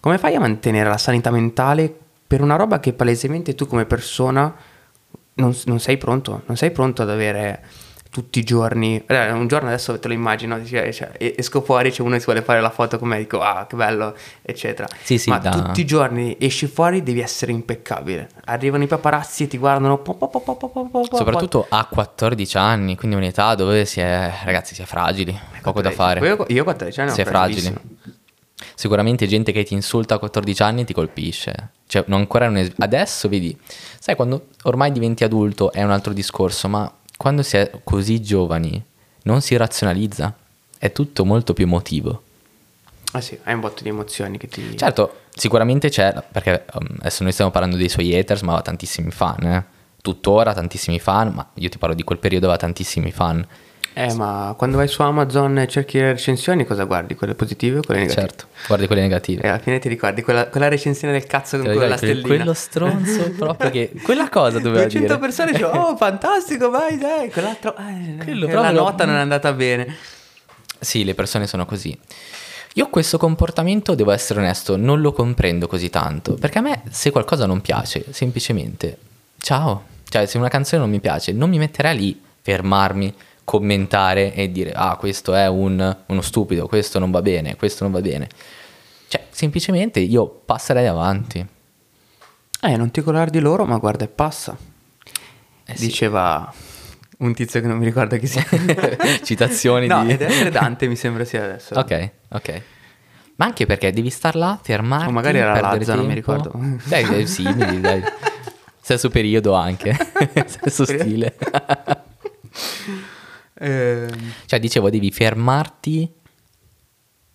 [0.00, 1.92] Come fai a mantenere la sanità mentale
[2.26, 4.54] per una roba che palesemente tu come persona
[5.34, 7.62] non, non sei pronto, non sei pronto ad avere
[8.10, 9.02] tutti i giorni.
[9.06, 12.42] Eh, un giorno adesso te lo immagino, cioè, esco fuori, c'è uno che si vuole
[12.42, 14.88] fare la foto con me, dico ah che bello, eccetera.
[15.02, 15.50] Sì, sì, Ma da...
[15.50, 18.28] tutti i giorni esci fuori, devi essere impeccabile.
[18.46, 19.98] Arrivano i paparazzi e ti guardano.
[19.98, 24.84] Po, po, po, Soprattutto a 14 anni, quindi un'età dove si è, ragazzi, si è
[24.84, 26.26] fragili, poco da fare.
[26.26, 27.74] Io, io 14 anni si è fragili.
[28.74, 31.70] Sicuramente gente che ti insulta a 14 anni ti colpisce.
[31.86, 33.56] Cioè, non ancora un es- adesso vedi,
[33.98, 38.82] sai, quando ormai diventi adulto è un altro discorso, ma quando si è così giovani
[39.24, 40.32] non si razionalizza,
[40.78, 42.22] è tutto molto più emotivo.
[43.12, 44.76] Ah sì, hai un botto di emozioni che ti...
[44.78, 49.10] Certo, sicuramente c'è, perché um, adesso noi stiamo parlando dei suoi haters, ma aveva tantissimi
[49.10, 49.64] fan, eh.
[50.00, 53.44] Tuttora tantissimi fan, ma io ti parlo di quel periodo, aveva tantissimi fan.
[54.00, 57.16] Eh, ma quando vai su Amazon e cerchi le recensioni, cosa guardi?
[57.16, 58.28] Quelle positive o quelle negative?
[58.28, 59.42] Certo, guardi quelle negative.
[59.42, 62.24] E alla fine ti ricordi quella, quella recensione del cazzo con quella stellina.
[62.24, 63.90] Quello stronzo proprio che...
[64.00, 65.18] Quella cosa doveva 200 dire.
[65.18, 67.74] persone dicono, oh fantastico, vai dai, quell'altro...
[67.76, 69.96] Eh, Quello la proprio- nota non è andata bene.
[70.78, 71.98] Sì, le persone sono così.
[72.74, 76.34] Io questo comportamento, devo essere onesto, non lo comprendo così tanto.
[76.34, 78.96] Perché a me, se qualcosa non piace, semplicemente,
[79.38, 79.86] ciao.
[80.08, 83.12] Cioè, se una canzone non mi piace, non mi metterei lì, fermarmi,
[83.48, 87.92] commentare e dire, ah, questo è un- uno stupido, questo non va bene, questo non
[87.94, 88.28] va bene.
[89.08, 91.46] Cioè, semplicemente io passerei avanti.
[92.60, 94.54] Eh, non ti colare di loro, ma guarda e passa.
[95.64, 95.86] Eh sì.
[95.86, 96.52] Diceva
[97.20, 98.44] un tizio che non mi ricordo chi sia.
[99.24, 100.12] Citazioni no, di...
[100.12, 101.72] ed essere Dante mi sembra sia adesso.
[101.74, 102.62] Ok, ok.
[103.36, 106.34] Ma anche perché devi star là, fermarti, O magari era Lazza, non mi tempo.
[106.34, 106.58] ricordo.
[106.84, 108.02] Dai, simili, dai.
[108.78, 109.96] Stesso periodo anche,
[110.44, 111.34] stesso stile.
[113.60, 116.10] Ehm, Cioè, dicevo, devi fermarti,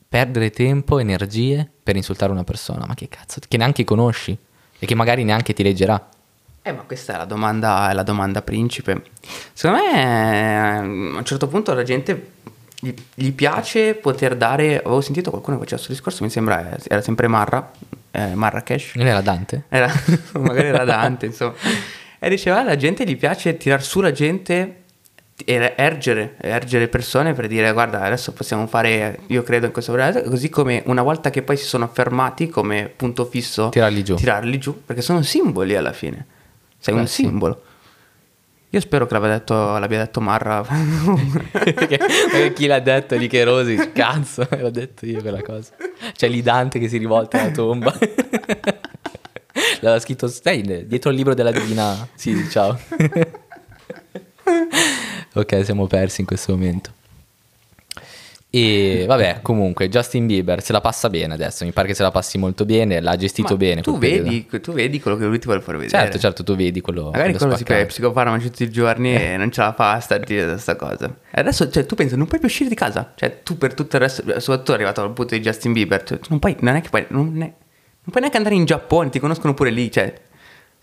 [0.07, 2.86] perdere tempo, energie per insultare una persona.
[2.86, 4.38] Ma che cazzo, che neanche conosci
[4.79, 6.09] e che magari neanche ti leggerà.
[6.65, 9.03] Eh, ma questa è la domanda, è la domanda principe.
[9.53, 12.31] Secondo me, eh, a un certo punto la gente
[12.79, 14.77] gli, gli piace poter dare.
[14.79, 17.71] Avevo sentito qualcuno che faceva questo discorso, mi sembra era sempre Marra,
[18.12, 18.95] eh, Marrakesh.
[18.95, 19.65] Non era Dante?
[19.67, 19.91] Era,
[20.39, 21.53] magari era Dante, insomma.
[22.19, 24.83] E diceva, alla gente gli piace tirar su la gente
[25.45, 30.49] ergere, ergere persone per dire, guarda, adesso possiamo fare, io credo in questo progetto, così
[30.49, 34.15] come una volta che poi si sono affermati come punto fisso, Tirarli giù.
[34.15, 36.25] tirarli giù, perché sono simboli alla fine.
[36.79, 37.23] Sei Beh, un sì.
[37.23, 37.62] simbolo.
[38.69, 40.63] Io spero che l'abbia detto, l'abbia detto Marra.
[41.51, 43.91] Perché- perché chi l'ha detto di che Rosi?
[43.93, 45.73] Cazzo, l'ho detto io quella cosa.
[46.13, 47.93] C'è lì Dante che si rivolta alla tomba.
[49.82, 52.08] L'aveva scritto, stai dietro il libro della Divina.
[52.15, 52.79] Sì, ciao.
[55.34, 56.91] Ok, siamo persi in questo momento.
[58.56, 61.65] E vabbè, comunque, Justin Bieber se la passa bene adesso.
[61.65, 63.82] Mi pare che se la passi molto bene, l'ha gestito Ma bene.
[63.82, 66.04] Tu vedi, tu vedi quello che lui ti vuole far vedere.
[66.04, 67.06] Certo, certo, tu vedi quello.
[67.06, 70.00] Magari quello quello si prende psicofarmaci tutti i giorni e non ce la fa a
[70.00, 71.08] stare dire questa cosa.
[71.32, 73.13] E adesso, cioè, tu pensi, non puoi più uscire di casa.
[73.15, 76.38] Cioè, tu per tutto il resto, soprattutto arrivato al punto di Justin Bieber, cioè, non
[76.38, 77.56] puoi, non è che puoi, non, è- non
[78.04, 80.13] puoi neanche andare in Giappone, ti conoscono pure lì, cioè.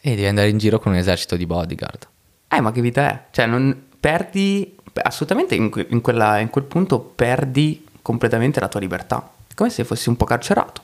[0.00, 2.08] E devi andare in giro con un esercito di bodyguard.
[2.48, 3.26] Eh, ma che vita è?
[3.30, 8.80] Cioè, non perdi, assolutamente in, que- in quella- in quel punto perdi completamente la tua
[8.80, 9.30] libertà.
[9.54, 10.82] Come se fossi un po' carcerato.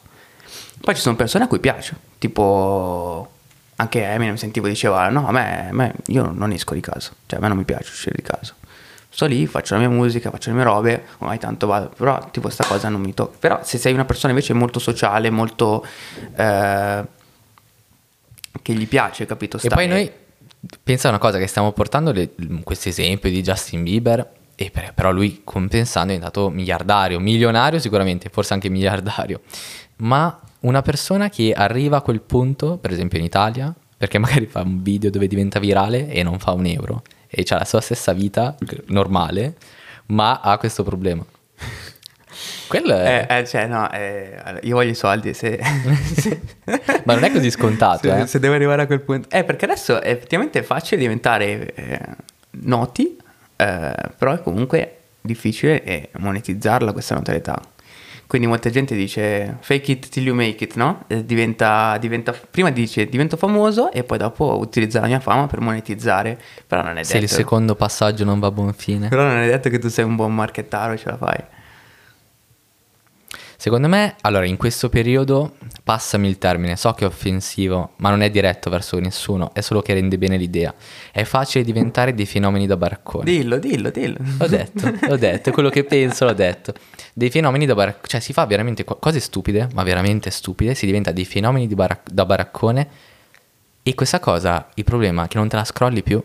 [0.81, 3.31] Poi ci sono persone a cui piace, tipo
[3.77, 7.39] anche Eminem sentivo diceva no, a me, a me- io non esco di casa, cioè
[7.39, 8.55] a me non mi piace uscire di casa.
[9.09, 12.51] Sto lì, faccio la mia musica, faccio le mie robe, ormai tanto vado, però tipo
[12.51, 13.37] sta cosa non mi tocca.
[13.41, 15.85] Però se sei una persona invece molto sociale, molto...
[16.37, 17.05] eh,
[18.63, 19.57] che gli piace, capito?
[19.57, 20.13] E Stare- poi noi,
[20.83, 22.13] pensa a una cosa, che stiamo portando
[22.63, 28.55] questo esempio di Justin Bieber, per- però lui compensando è diventato miliardario, milionario sicuramente, forse
[28.55, 29.41] anche miliardario,
[29.97, 34.63] ma una persona che arriva a quel punto, per esempio in Italia, perché magari fa
[34.63, 38.13] un video dove diventa virale e non fa un euro, e ha la sua stessa
[38.13, 39.57] vita normale,
[40.07, 41.25] ma ha questo problema.
[42.69, 43.27] Quello è...
[43.29, 45.33] Eh, eh, cioè, no, eh, io voglio i soldi.
[45.35, 45.59] Se,
[47.05, 48.27] Ma non è così scontato, se, eh.
[48.27, 49.29] se devo arrivare a quel punto.
[49.31, 52.01] Eh, perché adesso effettivamente è facile diventare eh,
[52.63, 53.17] noti,
[53.57, 57.61] però è comunque difficile monetizzarla questa notorietà.
[58.27, 61.05] Quindi molta gente dice fake it till you make it, no?
[61.07, 66.37] Diventa, diventa- prima dice divento famoso e poi dopo utilizza la mia fama per monetizzare.
[66.67, 69.09] Però non è Se il detto, secondo passaggio non va a buon fine.
[69.09, 71.37] però non è detto che tu sei un buon marchettaro e ce la fai.
[73.67, 78.23] Secondo me, allora, in questo periodo, passami il termine, so che è offensivo, ma non
[78.23, 80.73] è diretto verso nessuno, è solo che rende bene l'idea.
[81.11, 83.25] È facile diventare dei fenomeni da baraccone.
[83.25, 84.19] Dillo, dillo, dillo.
[84.39, 86.75] L'ho detto, l'ho detto, quello che penso l'ho detto.
[87.13, 90.87] Dei fenomeni da baraccone, cioè si fa veramente co- cose stupide, ma veramente stupide, si
[90.87, 92.89] diventa dei fenomeni di barac- da baraccone
[93.83, 96.23] e questa cosa, il problema è che non te la scrolli più.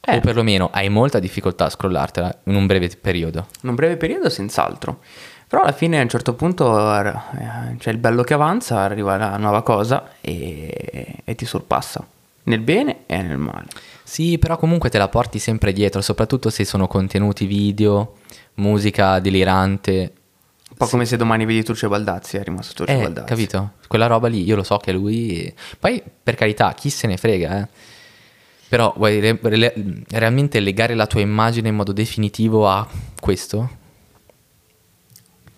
[0.00, 0.16] Eh.
[0.16, 3.46] O perlomeno hai molta difficoltà a scrollartela in un breve periodo.
[3.62, 5.00] In un breve periodo senz'altro.
[5.46, 7.12] Però alla fine a un certo punto eh,
[7.76, 12.06] c'è il bello che avanza, arriva la nuova cosa e, e ti sorpassa.
[12.44, 13.66] Nel bene e nel male.
[14.02, 18.14] Sì, però comunque te la porti sempre dietro, soprattutto se sono contenuti video,
[18.54, 20.12] musica delirante.
[20.70, 23.26] Un po' come se domani vedi Turcio Baldazzi, è rimasto Turcio Eh, Baldazzi.
[23.26, 23.72] capito?
[23.88, 25.52] Quella roba lì, io lo so che lui...
[25.78, 27.68] Poi, per carità, chi se ne frega, eh.
[28.70, 29.74] Però vuoi re- re-
[30.10, 32.86] realmente legare la tua immagine in modo definitivo a
[33.20, 33.68] questo?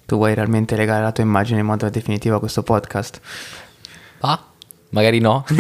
[0.06, 3.20] Tu vuoi realmente legare la tua immagine in modo definitivo a questo podcast?
[4.20, 4.42] Ah,
[4.90, 5.44] magari no.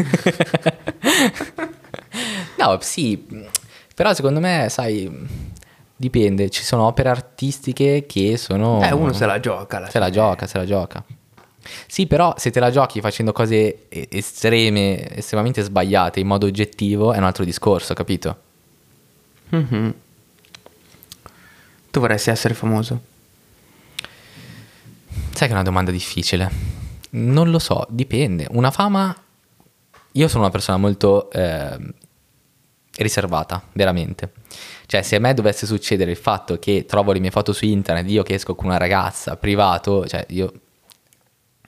[2.58, 3.22] no, sì,
[3.94, 5.10] però secondo me, sai,
[5.94, 6.48] dipende.
[6.48, 8.82] Ci sono opere artistiche che sono...
[8.82, 9.76] Eh, uno se la gioca.
[9.76, 10.16] alla Se la fine.
[10.16, 11.04] gioca, se la gioca.
[11.86, 17.18] Sì, però se te la giochi facendo cose estreme, estremamente sbagliate in modo oggettivo è
[17.18, 18.36] un altro discorso, capito?
[19.50, 19.94] Mhm.
[21.90, 23.00] Tu vorresti essere famoso?
[25.30, 26.50] Sai che è una domanda difficile.
[27.10, 28.46] Non lo so, dipende.
[28.50, 29.14] Una fama...
[30.12, 31.92] Io sono una persona molto ehm,
[32.96, 34.32] riservata, veramente.
[34.86, 38.10] Cioè, se a me dovesse succedere il fatto che trovo le mie foto su internet,
[38.10, 40.52] io che esco con una ragazza, privato, cioè io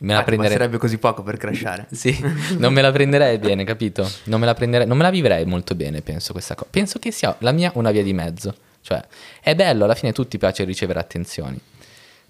[0.04, 0.50] me la Ah, prenderei...
[0.52, 1.86] basterebbe così poco per crashare.
[1.92, 2.18] Sì,
[2.58, 4.08] non me la prenderei bene, capito?
[4.24, 6.68] Non me la prenderei, non me la vivrei molto bene, penso questa cosa.
[6.70, 8.54] Penso che sia la mia una via di mezzo.
[8.80, 9.02] Cioè,
[9.40, 11.58] è bello, alla fine a tutti piace ricevere attenzioni.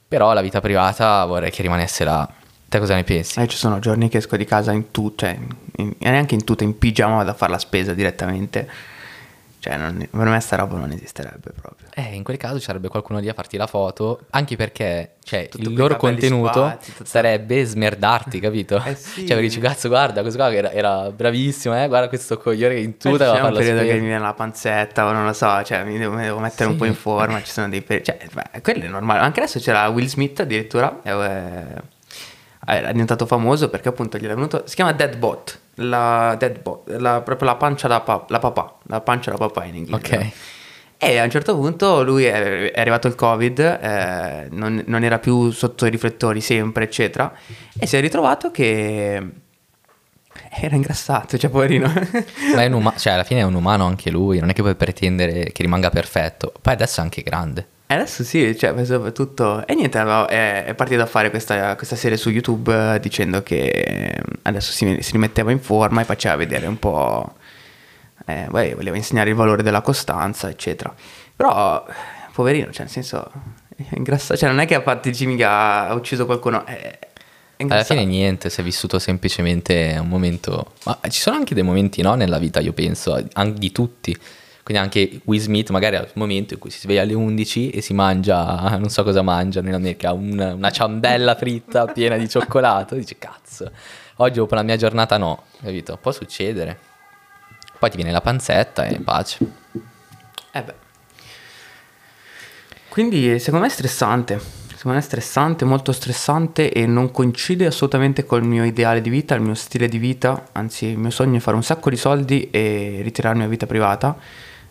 [0.07, 2.29] Però la vita privata vorrei che rimanesse là.
[2.69, 3.41] Te cosa ne pensi?
[3.41, 5.37] Eh, ci sono giorni che esco di casa in tutto, cioè
[5.77, 8.69] in- neanche in tutto, in pigiama vado a fare la spesa direttamente.
[9.64, 11.87] Cioè, non- per me sta roba non esisterebbe proprio.
[11.94, 15.48] Eh, in quel caso ci sarebbe qualcuno lì a farti la foto, anche perché cioè,
[15.48, 18.77] Tutto il loro contenuto tutto- sarebbe smerdarti, capito?
[18.85, 19.27] Eh sì.
[19.27, 21.88] Cioè, dici, cazzo, guarda, questo qua era, era bravissimo, eh?
[21.88, 24.18] guarda questo coglione che in Poi tuta c'è va a un la che mi viene
[24.18, 26.79] la panzetta o non lo so, cioè mi devo, mi devo mettere un Sì.
[26.81, 29.20] po' in forma, ci sono dei periodi, cioè beh, quello è normale.
[29.20, 31.11] Anche adesso c'era Will Smith addirittura, è,
[32.66, 37.21] eh, è diventato famoso perché appunto gli è venuto, si chiama Deadbot, la Deadbot, la,
[37.23, 40.17] proprio la pancia da pa- la papà, la pancia da papà in inglese.
[40.17, 40.33] Ok.
[40.97, 45.19] E a un certo punto lui è, è arrivato il covid, eh, non, non era
[45.19, 47.33] più sotto i riflettori sempre, eccetera,
[47.79, 49.23] e si è ritrovato che
[50.51, 51.93] era ingrassato, cioè poverino.
[52.55, 54.63] Ma è un umano, cioè alla fine è un umano anche lui, non è che
[54.63, 56.53] puoi pretendere che rimanga perfetto.
[56.61, 57.67] Poi adesso è anche grande.
[57.94, 59.66] Adesso sì, cioè, penso tutto.
[59.66, 63.42] E niente, aveva- è, è partito a fare questa, questa serie su YouTube eh, dicendo
[63.42, 67.35] che eh, adesso si, si rimetteva in forma e faceva vedere un po'.
[68.26, 70.94] eh, beh, voleva insegnare il valore della costanza, eccetera.
[71.37, 71.85] Però,
[72.33, 73.30] poverino, cioè, nel senso.
[73.76, 76.64] È ingrassato, cioè, non è che a parte Jimmy ha ucciso qualcuno.
[76.64, 76.98] È,
[77.57, 80.72] Alla fine niente, si è vissuto semplicemente un momento...
[80.85, 84.16] Ma ci sono anche dei momenti, no, nella vita, io penso, anche di tutti.
[84.64, 87.92] Quindi anche Will Smith magari un momento in cui si sveglia alle 11 e si
[87.92, 92.94] mangia, non so cosa mangia nell'America, un- una ciambella fritta piena di cioccolato.
[92.94, 93.70] Dice, cazzo,
[94.16, 95.98] oggi dopo la mia giornata no, capito?
[95.98, 96.79] Può succedere.
[97.79, 99.38] Poi ti viene la panzetta e pace.
[100.53, 100.74] Eh beh.
[102.88, 104.40] Quindi secondo me è stressante.
[104.74, 109.35] Secondo me è stressante, molto stressante e non coincide assolutamente col mio ideale di vita,
[109.35, 110.46] il mio stile di vita.
[110.53, 114.16] Anzi, il mio sogno è fare un sacco di soldi e ritirarmi a vita privata.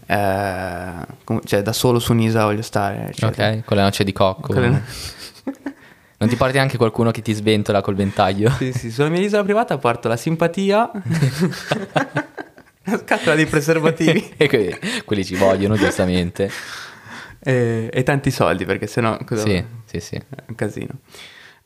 [0.05, 3.07] Eh, cioè, da solo su un'isola voglio stare.
[3.09, 3.49] eccetera.
[3.51, 4.53] Ok, con le noce di cocco.
[4.53, 4.81] Le-
[6.23, 8.49] Non ti porti anche qualcuno che ti sventola col ventaglio?
[8.51, 10.89] Sì, sì, sulla mia isola privata porto la simpatia,
[12.85, 16.49] la scatola di preservativi e que- quelli ci vogliono, giustamente.
[17.39, 20.15] e, e tanti soldi perché sennò cosa Sì, sì, sì.
[20.15, 20.91] è un casino.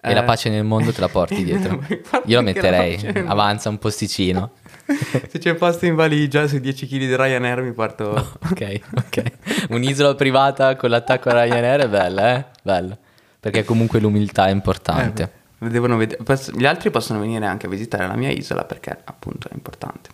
[0.01, 1.83] E la Eh, pace nel mondo te la porti dietro.
[2.25, 3.29] Io la metterei, mondo.
[3.31, 4.51] avanza un posticino.
[5.29, 8.37] Se c'è posto in valigia sui 10 kg di Ryanair mi porto...
[8.49, 9.23] Ok, ok.
[9.69, 12.45] Un'isola privata con l'attacco a Ryanair è bella, eh?
[12.63, 12.97] Bella.
[13.39, 15.31] Perché comunque l'umiltà è importante.
[15.59, 19.53] Eh, posso- Gli altri possono venire anche a visitare la mia isola perché appunto è
[19.53, 20.09] importante.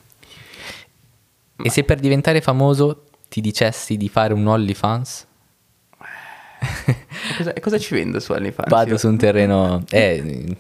[1.62, 5.28] E se per diventare famoso ti dicessi di fare un OnlyFans?
[6.86, 8.70] E cosa, cosa ci vendo su OnlyFans?
[8.70, 9.84] Vado Io- su un terreno...
[9.90, 10.56] Eh,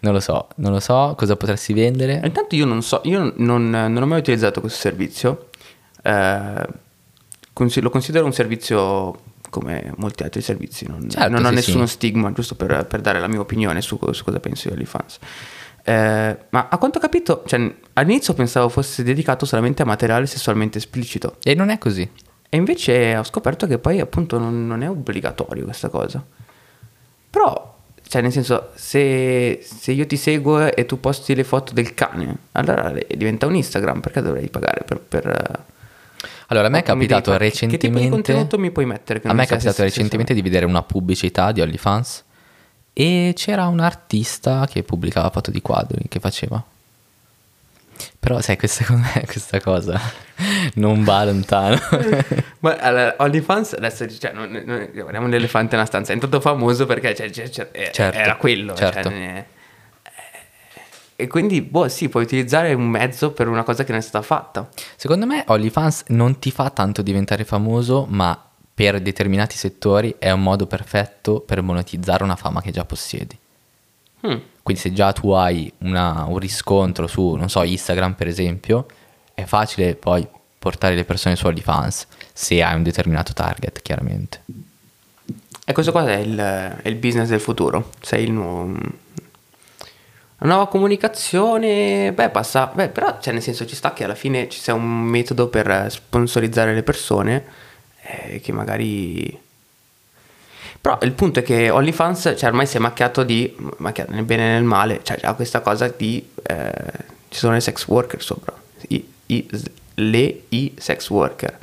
[0.00, 2.20] non lo so, non lo so cosa potresti vendere.
[2.24, 5.48] Intanto io non so, io non, non ho mai utilizzato questo servizio.
[6.02, 6.66] Eh,
[7.52, 10.86] lo considero un servizio come molti altri servizi.
[10.86, 11.92] Non, Certo, non ho sì, nessuno sì.
[11.94, 15.18] stigma, giusto per, per dare la mia opinione su, su cosa penso di OnlyFans.
[15.82, 20.78] Eh, ma a quanto ho capito, cioè, all'inizio pensavo fosse dedicato solamente a materiale sessualmente
[20.78, 21.36] esplicito.
[21.42, 22.08] E non è così.
[22.48, 26.24] E invece ho scoperto che poi appunto non, non è obbligatorio questa cosa.
[27.30, 27.78] Però,
[28.10, 32.38] cioè nel senso, se, se io ti seguo e tu posti le foto del cane,
[32.52, 34.98] allora diventa un Instagram, perché dovrei pagare per...
[34.98, 35.64] per
[36.48, 38.10] Allora, a me è capitato fare- Che tipo di recentemente...
[38.10, 39.20] contenuto mi puoi mettere?
[39.22, 42.24] A me è capitato recentemente di vedere una pubblicità di OnlyFans
[42.92, 46.60] e c'era un artista che pubblicava foto di quadri che faceva.
[48.18, 48.84] Però sai, questa,
[49.26, 50.00] questa cosa
[50.74, 51.78] non va lontano.
[52.60, 56.86] Ma allora, OnlyFans adesso cioè, non, non, guardiamo un elefante nella stanza, è entrato famoso
[56.86, 58.74] perché cioè, cioè, cioè, eh, Certo, era quello.
[58.74, 59.10] cioè, certo.
[59.10, 59.44] eh,
[61.16, 64.24] e quindi, boh, sì, puoi utilizzare un mezzo per una cosa che non è stata
[64.24, 64.68] fatta.
[64.96, 70.42] Secondo me OnlyFans non ti fa tanto diventare famoso, ma per determinati settori è un
[70.42, 73.38] modo perfetto per monetizzare una fama che già possiedi.
[74.26, 74.38] Mm.
[74.62, 78.86] Quindi se già tu hai una- un riscontro su, non so, Instagram per esempio,
[79.34, 80.26] è facile poi
[80.58, 84.42] portare le persone su OnlyFans, se hai un determinato target, chiaramente.
[85.64, 87.90] E questo qua è il, è il business del futuro.
[88.02, 88.76] Sei il nuovo.
[90.42, 94.48] La nuova comunicazione, beh, passa, beh, però, cioè, nel senso, ci sta che alla fine
[94.48, 97.44] ci sia un metodo per sponsorizzare le persone
[98.02, 99.48] eh, che magari.
[100.80, 104.48] Però il punto è che OnlyFans, cioè, ormai si è macchiato di, macchiato nel bene
[104.48, 106.72] e nel male, cioè, ha questa cosa di, eh,
[107.28, 108.54] ci sono le sex worker sopra,
[108.88, 109.46] I- i-
[109.96, 111.58] le i sex worker.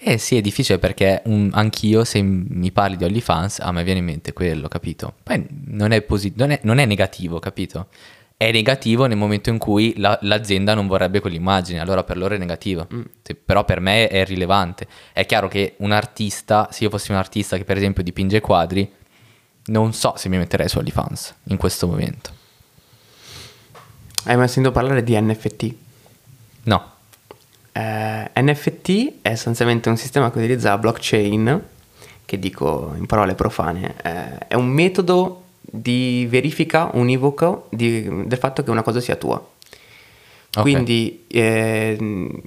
[0.00, 3.98] Eh sì, è difficile perché un- anch'io se mi parli di OnlyFans a me viene
[3.98, 5.12] in mente quello, capito?
[5.22, 7.88] Poi non è, posi- non è, non è negativo, capito?
[8.40, 12.38] È negativo nel momento in cui la- l'azienda non vorrebbe quell'immagine, allora per loro è
[12.38, 12.86] negativo.
[13.20, 14.86] Se- però per me è rilevante.
[15.12, 18.88] È chiaro che un artista, se io fossi un artista che per esempio dipinge quadri,
[19.64, 22.30] non so se mi metterei su OnlyFans in questo momento.
[24.26, 25.74] Hai mai sentito parlare di NFT?
[26.62, 26.92] No.
[27.72, 31.64] Eh, NFT è sostanzialmente un sistema che utilizza la blockchain,
[32.24, 38.62] che dico in parole profane, eh, è un metodo di verifica univoco di- del fatto
[38.62, 39.36] che una cosa sia tua.
[39.36, 40.62] Ok.
[40.62, 42.40] Quindi ehm,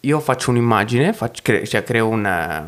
[0.00, 2.66] io faccio un'immagine, faccio- cre- cioè creo una,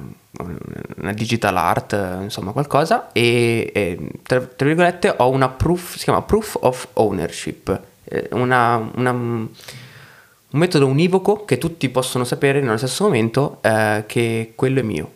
[0.96, 6.05] una digital art, eh, insomma qualcosa, e, e, tra, tra virgolette ho una proof, si
[6.05, 9.48] chiama proof of ownership, eh, una- una- un
[10.59, 15.12] metodo univoco che tutti possono sapere nello stesso momento eh, che quello è mio.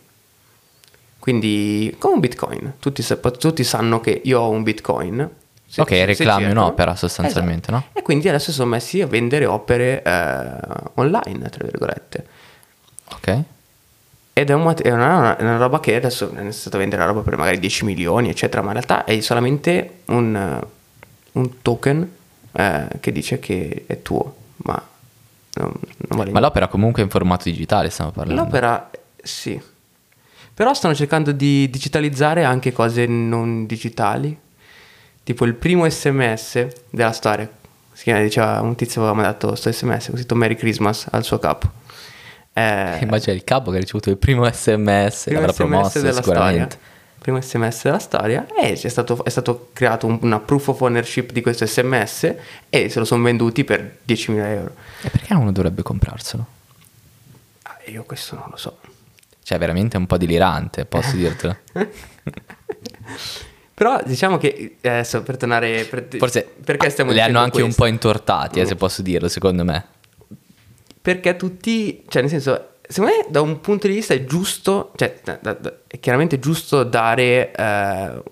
[1.27, 3.05] Quindi come un bitcoin, tutti,
[3.37, 5.29] tutti sanno che io ho un bitcoin.
[5.67, 7.85] Se- Ok, se reclami un'opera sostanzialmente, Esatto.
[7.91, 7.99] no?
[7.99, 10.49] E quindi adesso sono messi a vendere opere eh,
[10.93, 12.27] online, tra virgolette.
[13.11, 13.41] Ok.
[14.31, 17.09] Ed è, un è una, è una roba che adesso è iniziato a vendere la
[17.09, 20.65] roba per magari 10 milioni, eccetera, ma in realtà è solamente un,
[21.33, 22.09] un token
[22.53, 24.81] eh, che dice che è tuo, ma
[25.55, 25.73] non,
[26.07, 28.43] non vale Ma l'opera comunque è in formato digitale, stiamo parlando.
[28.43, 28.89] L'opera,
[29.21, 29.61] sì.
[30.57, 34.35] Però stanno cercando di digitalizzare anche cose non digitali.
[35.23, 37.47] Tipo il primo sms della storia.
[37.93, 41.69] Si chiama, diceva, un tizio aveva mandato questo sms, scritto Merry Christmas al suo capo.
[42.53, 46.13] Eh, Immagina il capo che ha ricevuto il primo sms, primo l'avrà SMS promosso della
[46.23, 46.63] sicuramente.
[46.71, 46.85] storia.
[47.19, 51.31] Primo sms della storia e c'è stato, è stato creato un- una proof of ownership
[51.33, 52.33] di questo sms
[52.69, 54.73] e se lo sono venduti per 10.000 euro.
[55.03, 56.45] E perché uno dovrebbe comprarselo?
[57.63, 58.77] Ah, io questo non lo so.
[59.47, 61.55] Cioè, veramente un po' delirante, posso dirtelo.
[63.73, 67.63] Però diciamo che eh, adesso per tornare per- Forse perché stiamo li hanno anche un
[67.63, 67.81] questo?
[67.83, 69.85] po' intortati, eh, se posso dirlo, secondo me.
[71.01, 75.17] Perché tutti, cioè nel senso, secondo me da un punto di vista è giusto, cioè
[75.23, 78.23] da- da- è chiaramente giusto dare, eh,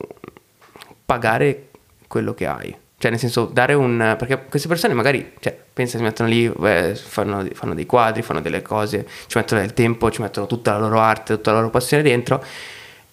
[1.06, 1.70] pagare
[2.08, 2.76] quello che hai.
[3.06, 6.96] Cioè nel senso dare un, perché queste persone magari, cioè, pensa si mettono lì, eh,
[6.96, 10.80] fanno, fanno dei quadri, fanno delle cose, ci mettono del tempo, ci mettono tutta la
[10.80, 12.44] loro arte, tutta la loro passione dentro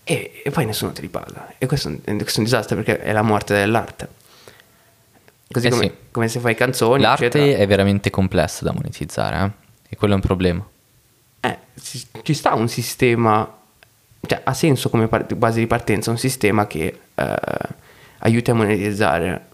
[0.03, 1.53] e, e poi nessuno te li paga.
[1.59, 4.09] E questo, è un- questo è un disastro perché è la morte dell'arte.
[5.51, 5.93] Così Eh come, sì.
[6.11, 7.59] come se fai canzoni, L'arte eccetera.
[7.59, 9.51] è veramente complessa da monetizzare, eh?
[9.91, 10.67] E quello è un problema.
[11.41, 13.47] Eh, ci, ci sta un sistema,
[14.27, 17.35] cioè ha senso come par- base di partenza, un sistema che eh,
[18.21, 19.49] aiuti a monetizzare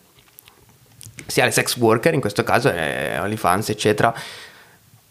[1.29, 4.15] sia le sex worker, in questo caso eh, OnlyFans, eccetera,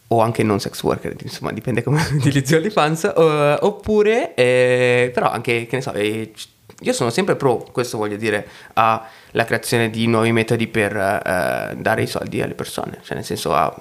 [0.08, 5.67] o anche non sex worker, insomma dipende come utilizzi OnlyFans, eh, oppure eh, però anche,
[5.67, 6.34] che ne so, eh,
[6.82, 12.01] io sono sempre pro, questo voglio dire, alla creazione di nuovi metodi per eh, dare
[12.01, 13.73] i soldi alle persone, cioè nel senso a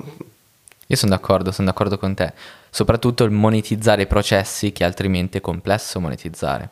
[0.88, 2.32] Io sono d'accordo, sono d'accordo con te.
[2.68, 6.68] Soprattutto il monetizzare i processi che altrimenti è complesso monetizzare.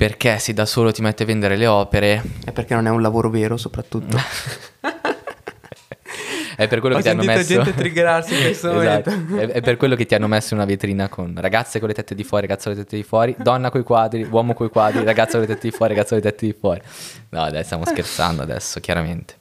[0.00, 3.02] Perché se da solo ti metti a vendere le opere, è perché non è un
[3.02, 4.16] lavoro vero soprattutto.
[6.56, 7.46] è per quello Ho che ti hanno messo...
[7.46, 9.10] gente triggerarsi in questo Esatto.
[9.10, 11.92] È, è per quello che ti hanno messo in una vetrina con ragazze con le
[11.92, 15.04] tette di fuori, ragazze con le tette di fuori, donna coi quadri, uomo coi quadri,
[15.04, 16.80] ragazza con le tette di fuori, ragazza con le tette di fuori.
[17.28, 19.34] No, dai, stiamo scherzando adesso, chiaramente.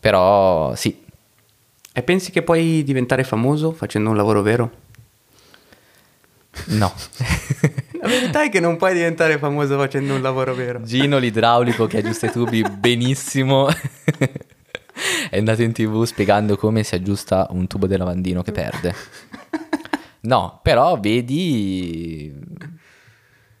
[0.00, 0.98] Però sì,
[1.92, 4.70] E pensi che puoi diventare famoso facendo un lavoro vero?
[6.68, 6.90] no.
[8.08, 10.80] La verità è che non puoi diventare famoso facendo un lavoro vero.
[10.82, 13.68] Gino l'idraulico che aggiusta i tubi benissimo.
[15.30, 18.94] È andato in tv spiegando come si aggiusta un tubo del lavandino che perde.
[20.20, 22.34] No, però vedi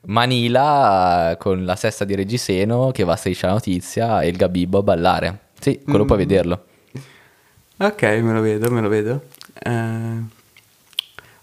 [0.06, 4.78] Manila con la sesta di Reggiseno che va a striscia la notizia e il Gabibbo
[4.78, 5.38] a ballare.
[5.60, 6.64] Sì, quello puoi vederlo.
[7.76, 9.24] Ok, me lo vedo, me lo vedo.
[9.62, 10.22] Eh,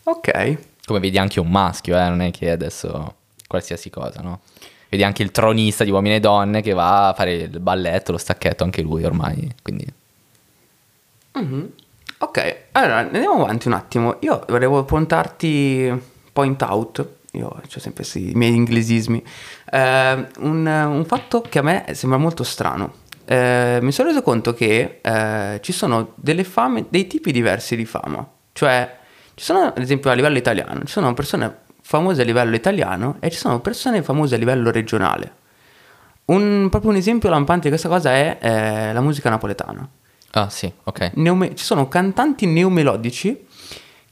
[0.04, 0.58] ok.
[0.86, 3.16] Come vedi anche un maschio, eh, non è che adesso
[3.48, 4.42] qualsiasi cosa, no?
[4.90, 8.18] Vedi anche il tronista di uomini e donne che va a fare il balletto, lo
[8.18, 9.86] stacchetto, anche lui ormai, quindi...
[11.34, 11.72] Mhm.
[12.18, 14.18] Ok, allora andiamo avanti un attimo.
[14.22, 15.92] Io volevo puntarti
[16.32, 17.08] point out.
[17.32, 19.22] Io ho sempre questi miei inglesismi.
[19.70, 23.04] Eh, un, un fatto che a me sembra molto strano.
[23.26, 27.86] Eh, mi sono reso conto che eh, ci sono delle fame, dei tipi diversi di
[27.86, 28.26] fama.
[28.54, 28.98] Cioè,
[29.36, 33.30] ci sono, ad esempio, a livello italiano, ci sono persone famose a livello italiano e
[33.30, 35.44] ci sono persone famose a livello regionale.
[36.26, 39.88] Un, proprio un esempio lampante di questa cosa è eh, la musica napoletana.
[40.32, 41.12] Ah sì, ok.
[41.16, 43.46] Neome- ci sono cantanti neomelodici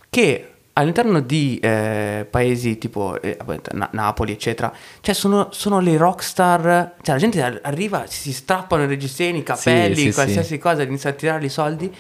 [0.09, 3.37] che all'interno di eh, paesi tipo eh,
[3.71, 4.71] Na- Napoli, eccetera,
[5.01, 9.43] cioè sono, sono le rockstar, cioè la gente ar- arriva, si strappano i reggiseni, i
[9.43, 10.13] capelli, sì, sì.
[10.13, 11.93] qualsiasi cosa, inizia a tirare i soldi,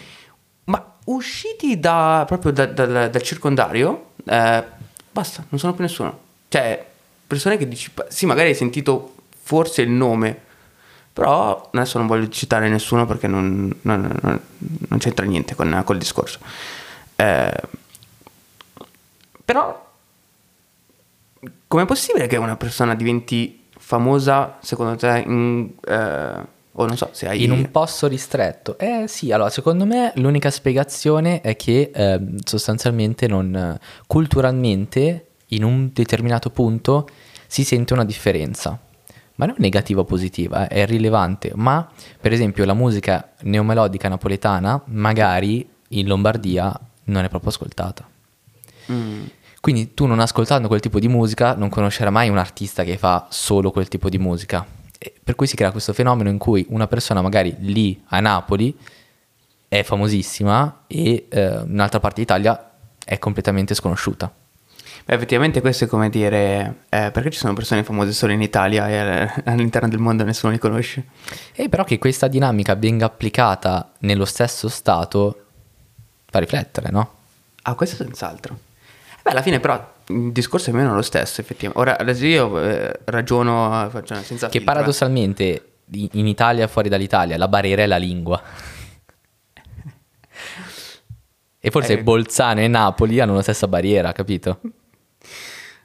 [0.65, 4.63] ma usciti da, proprio da- dal- dal circondario, eh,
[5.11, 6.19] basta, non sono più nessuno.
[6.47, 6.85] Cioè,
[7.27, 10.39] persone che dici, sì, magari hai sentito forse il nome,
[11.11, 14.39] però adesso non voglio citare nessuno perché non, non- non-
[14.89, 16.39] non c'entra niente con, col discorso.
[17.15, 17.61] Eh,
[19.45, 19.91] però,
[21.67, 26.41] com'è possibile che una persona diventi famosa, secondo te, in, eh,
[26.75, 27.43] o non so, se hai...
[27.43, 28.77] In un posto ristretto?
[28.79, 35.91] Eh sì, allora secondo me l'unica spiegazione è che ehm, sostanzialmente non, culturalmente in un
[35.93, 37.07] determinato punto
[37.47, 38.79] si sente una differenza.
[39.35, 41.51] Ma non negativa o positiva, eh, è rilevante.
[41.55, 41.87] Ma
[42.19, 48.07] per esempio la musica neomelodica napoletana magari in Lombardia non è proprio ascoltata.
[48.91, 49.25] Mm.
[49.61, 53.27] Quindi tu non ascoltando quel tipo di musica non conoscerai mai un artista che fa
[53.29, 54.65] solo quel tipo di musica.
[55.03, 58.73] E per cui si crea questo fenomeno in cui una persona magari lì a Napoli
[59.67, 62.71] è famosissima e eh, un'altra parte d'Italia
[63.03, 64.31] è completamente sconosciuta.
[65.03, 68.87] Beh, effettivamente questo è come dire, eh, perché ci sono persone famose solo in Italia
[68.87, 71.07] e eh, all'interno del mondo nessuno li conosce?
[71.51, 75.47] E però che questa dinamica venga applicata nello stesso stato
[76.27, 77.15] fa riflettere, no?
[77.63, 78.57] Ah, questo senz'altro.
[79.21, 81.79] Beh, alla fine però il discorso è meno lo stesso, effettivamente.
[81.89, 84.63] Ora, adesso io eh, ragiono faccio, senza Che filtro, eh.
[84.63, 88.41] paradossalmente i- in Italia fuori dall'Italia la barriera è la lingua.
[91.65, 92.03] e forse Eh.
[92.03, 94.59] Bolzano e Napoli hanno la stessa barriera, capito?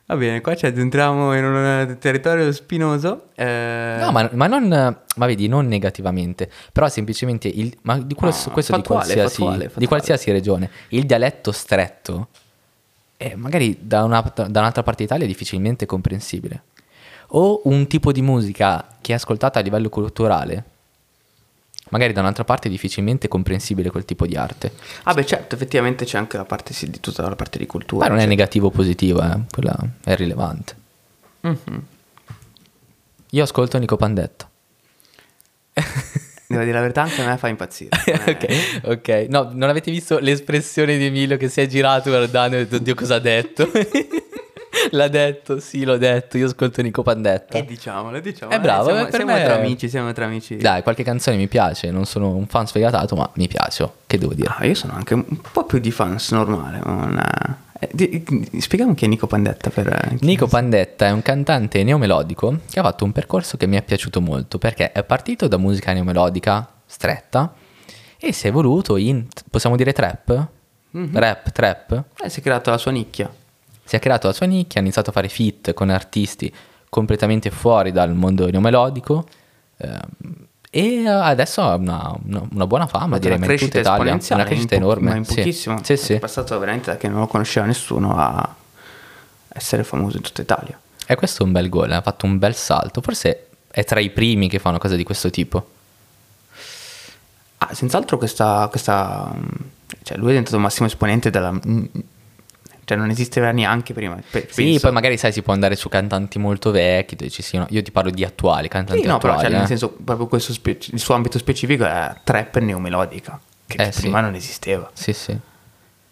[0.07, 3.27] Va bene, qua ci addentriamo in un territorio spinoso.
[3.37, 8.35] eh, No, ma, ma non, ma vedi, non negativamente, però semplicemente il, ma di quello,
[8.35, 9.87] No, questo di, fattuale, qualsiasi, fattuale, di fattuale.
[9.87, 12.29] qualsiasi regione, il dialetto stretto
[13.19, 16.62] è magari da, una- da un'altra parte d'Italia è difficilmente comprensibile.
[17.33, 20.64] O un tipo di musica che è ascoltata a livello culturale,
[21.91, 24.73] magari da un'altra parte è difficilmente comprensibile quel tipo di arte.
[25.03, 28.05] Ah, beh, certo, effettivamente c'è anche la parte sì, di tutta la parte di cultura.
[28.05, 30.77] Ma non è cioè- negativo o positivo, eh, quella è rilevante.
[31.41, 31.83] Mhm.
[33.33, 34.49] Io ascolto Nico Pandetta.
[36.49, 37.90] Devo dire la verità, anche a me fa impazzire.
[38.07, 39.26] Eh, ok, ok.
[39.28, 42.76] No, non avete visto l'espressione di Emilio che si è girato guardando e ha detto,
[42.76, 43.70] Oddio cosa ha detto?
[44.92, 47.59] L'ha detto, sì, l'ho detto, io ascolto Nico Pandetta.
[47.59, 48.53] E diciamolo, diciamo.
[48.53, 50.57] È bravo, siamo, eh, per siamo me- tra amici, siamo tra amici.
[50.57, 54.34] Dai, qualche canzone mi piace, non sono un fan sfegatato, ma mi piace, che devo
[54.34, 54.55] dire?
[54.57, 56.80] Ah, io sono anche un po' più di fans normale.
[56.84, 57.55] ma non è- eh,
[58.59, 59.87] spieghiamo chi è Nico Pandetta per...
[59.87, 63.83] eh, Nico Pandetta è un cantante neomelodico che ha fatto un percorso che mi è
[63.83, 67.55] piaciuto molto perché è partito da musica neomelodica stretta
[68.18, 70.49] e si è evoluto in, possiamo dire trap?
[70.91, 72.05] Rap, trap?
[72.22, 73.33] Eh, si è creato la sua nicchia.
[73.85, 76.53] Si è creato la sua nicchia, ha iniziato a fare feat con artisti
[76.89, 79.26] completamente fuori dal mondo neomelodico
[79.76, 84.12] ehm, e adesso ha una, una- una buona fama, Una direi, ma in tutta Italia.
[84.12, 85.11] Una crescita in po- enorme.
[85.11, 85.81] Ma in pochissimo.
[85.83, 86.12] Sì, sì.
[86.14, 88.55] È passato veramente da che non lo conosceva nessuno a
[89.49, 90.79] essere famoso in tutta Italia.
[91.07, 93.01] E questo è un bel gol, ha fatto un bel salto.
[93.01, 95.71] Forse è tra i primi che fanno cose di questo tipo.
[97.59, 99.33] Ah, senz'altro questa, questa...
[99.35, 99.45] mm,
[100.03, 101.51] Cioè, lui è diventato massimo esponente della...
[102.89, 104.16] Cioè, non esisteva neanche prima.
[104.30, 104.80] pe- Sì, penso.
[104.80, 107.16] poi magari sai, si può andare su cantanti molto vecchi.
[107.16, 109.49] dove ci siano- Io ti parlo di attuali, cantanti Sì, no, però attuali.
[109.51, 109.68] cioè, nel eh.
[109.68, 114.01] senso, proprio questo spe- il suo ambito specifico è trap neomelodica, che Eh, sì.
[114.01, 114.89] prima non esisteva.
[114.95, 115.36] Sì, sì.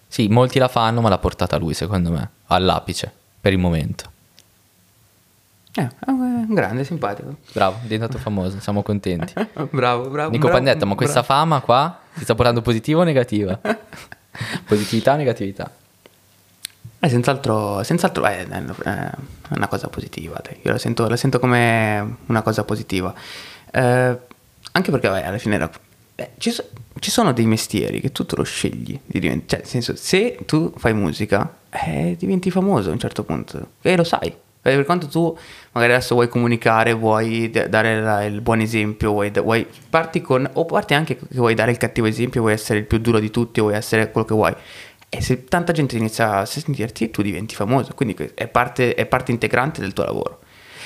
[0.07, 3.11] Sì, molti la fanno, ma l'ha portata lui, secondo me, all'apice,
[3.41, 4.11] per il momento.
[5.79, 7.37] Eh, è un grande, simpatico.
[7.55, 9.33] Bravo, è diventato famoso, siamo contenti.
[9.73, 10.31] bravo, bravo.
[10.31, 11.27] Nico bravo, Pandetta, ma questa bravo.
[11.41, 13.59] fama qua ti sta portando positiva o negativa?
[14.67, 15.71] Positività o negatività?
[16.99, 18.63] Eh, senz'altro, senz'altro eh, è
[19.51, 20.59] una cosa positiva, dai.
[20.63, 23.15] io la sento, la sento come una cosa positiva.
[23.71, 24.19] Eh,
[24.73, 25.71] anche perché vabbè, alla fine era-
[26.15, 26.65] beh, ci, so-
[26.99, 30.95] ci sono dei mestieri che tu te lo scegli cioè nel senso se tu fai
[30.95, 33.69] musica eh, diventi famoso a un certo punto.
[33.83, 34.35] E lo sai.
[34.67, 35.37] Per quanto tu
[35.73, 40.95] magari adesso vuoi comunicare, vuoi dare il buon esempio, vuoi, vuoi- parti con, o parti
[40.95, 43.75] anche che vuoi dare il cattivo esempio, vuoi essere il più duro di tutti, vuoi
[43.75, 44.55] essere quello che vuoi.
[45.17, 49.31] E se tanta gente inizia a sentirti, tu diventi famoso, quindi è parte, è parte
[49.33, 50.41] integrante del tuo lavoro.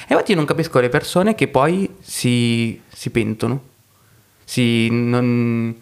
[0.09, 3.62] E infatti io non capisco le persone che poi si, si pentono,
[4.45, 5.74] si, non,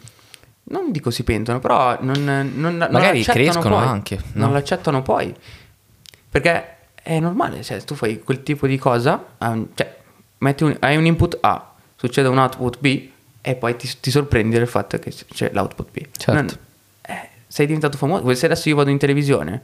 [0.64, 3.86] non dico si pentono, però non, non, non Magari crescono poi.
[3.86, 4.54] anche, Non no?
[4.54, 5.34] l'accettano poi.
[6.30, 9.96] Perché è normale, cioè tu fai quel tipo di cosa, un- cioè
[10.38, 13.08] metti un- hai un input A, succede un output B
[13.40, 16.06] e poi ti, ti sorprendi del fatto che c'è l'output B.
[16.16, 16.66] Certo.
[17.48, 19.62] Eh, sei diventato famoso, se adesso io vado in televisione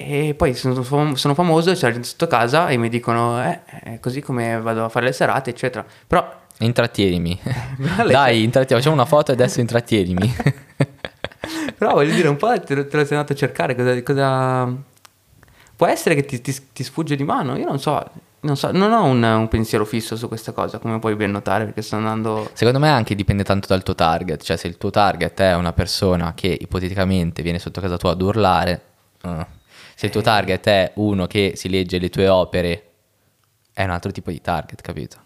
[0.00, 3.64] e poi sono, fam- sono famoso, c'è la gente sotto casa e mi dicono, eh,
[3.64, 5.84] è così come vado a fare le serate, eccetera.
[6.06, 7.38] Però Intrattienimi.
[8.08, 10.34] Dai, intrattieni- facciamo una foto e adesso intrattienimi.
[11.78, 14.02] Però voglio dire, un po' te lo, te lo sei andato a cercare, cosa...
[14.02, 14.74] cosa-
[15.76, 18.04] Può essere che ti, ti- ti sfugge di mano, io non so,
[18.40, 21.64] non, so, non ho un, un pensiero fisso su questa cosa, come puoi ben notare,
[21.64, 22.50] perché sto andando...
[22.52, 25.72] Secondo me anche dipende tanto dal tuo target, cioè se il tuo target è una
[25.72, 28.82] persona che ipoteticamente viene sotto casa tua ad urlare,
[29.22, 29.46] eh.
[29.94, 32.84] se il tuo target è uno che si legge le tue opere,
[33.72, 35.16] è un altro tipo di target, capito?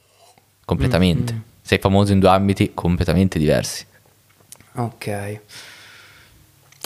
[0.65, 1.51] Completamente.
[1.61, 3.87] Sei famoso in due ambiti completamente diversi.
[4.75, 5.41] Ok.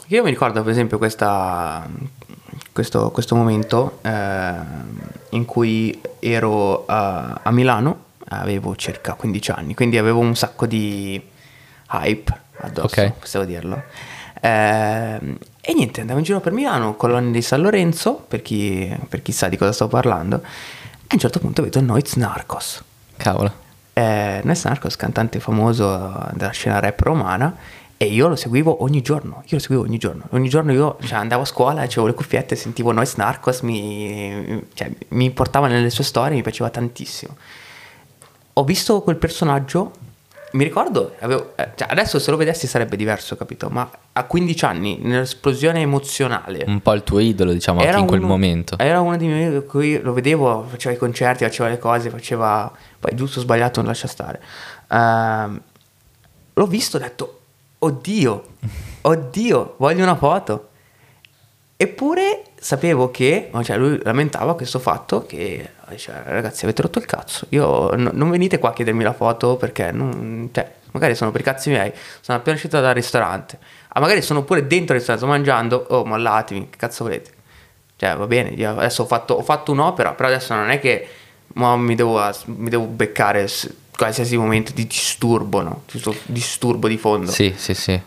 [0.08, 1.86] Io mi ricordo per esempio questa,
[2.72, 4.54] questo, questo momento eh,
[5.30, 11.20] in cui ero a, a Milano, avevo circa 15 anni, quindi avevo un sacco di
[11.90, 13.12] hype addosso, Ok.
[13.18, 13.82] possiamo dirlo.
[14.40, 19.22] Eh, e niente, andavo in giro per Milano, colonne di San Lorenzo, per chi, per
[19.22, 22.82] chi sa di cosa sto parlando, e a un certo punto vedo Noiz Narcos.
[23.16, 23.52] Cavolo.
[23.92, 27.56] Eh, Noiz Narcos, cantante famoso della scena rap romana,
[27.98, 31.18] e io lo seguivo ogni giorno, io lo seguivo ogni giorno, ogni giorno io cioè,
[31.18, 36.04] andavo a scuola, avevo le cuffiette, sentivo Noiz Narcos, mi, cioè, mi portava nelle sue
[36.04, 37.34] storie, mi piaceva tantissimo.
[38.54, 39.92] Ho visto quel personaggio,
[40.52, 43.68] mi ricordo, avevo- eh, cioè, adesso se lo vedessi sarebbe diverso, capito?
[43.70, 48.20] Ma a 15 anni, nell'esplosione emozionale, Un po' il tuo idolo, diciamo, anche in quel
[48.20, 48.76] uno- momento.
[48.78, 52.70] Era uno dei miei cui lo vedevo, faceva i concerti, faceva le cose, faceva...
[52.98, 54.40] Poi giusto o sbagliato non lascia stare.
[54.90, 55.60] Ehm,
[56.54, 57.40] l'ho visto ho detto,
[57.78, 58.44] oddio,
[59.02, 60.68] oddio, voglio una foto.
[61.78, 67.46] Eppure sapevo che, cioè lui lamentava questo fatto che, diceva, ragazzi avete rotto il cazzo,
[67.50, 71.42] io no- non venite qua a chiedermi la foto perché non, cioè, magari sono per
[71.42, 73.58] i cazzi miei, sono appena uscito dal ristorante,
[73.88, 77.30] ah, magari sono pure dentro il ristorante, sto mangiando, oh mollatemi, che cazzo volete?
[77.96, 81.08] Cioè va bene, io adesso ho fatto, ho fatto un'opera, però adesso non è che
[81.54, 83.46] mi, devo, mi devo beccare
[83.96, 85.82] qualsiasi momento di disturbo, no?
[86.26, 87.30] Disturbo di fondo.
[87.30, 88.00] Sì, sì, sì.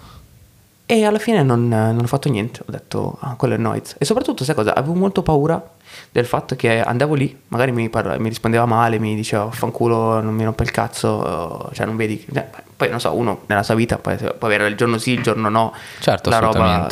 [0.91, 3.95] E alla fine non, non ho fatto niente, ho detto, ah, quello è Noiz.
[3.99, 4.73] E soprattutto, sai cosa?
[4.73, 5.63] Avevo molto paura
[6.11, 10.33] del fatto che andavo lì, magari mi, parla- mi rispondeva male, mi diceva, fanculo, non
[10.33, 12.25] mi rompe il cazzo, cioè non vedi...
[12.33, 15.21] cioè, poi non so, uno nella sua vita può, può avere il giorno sì, il
[15.21, 16.87] giorno no, Certo, la roba...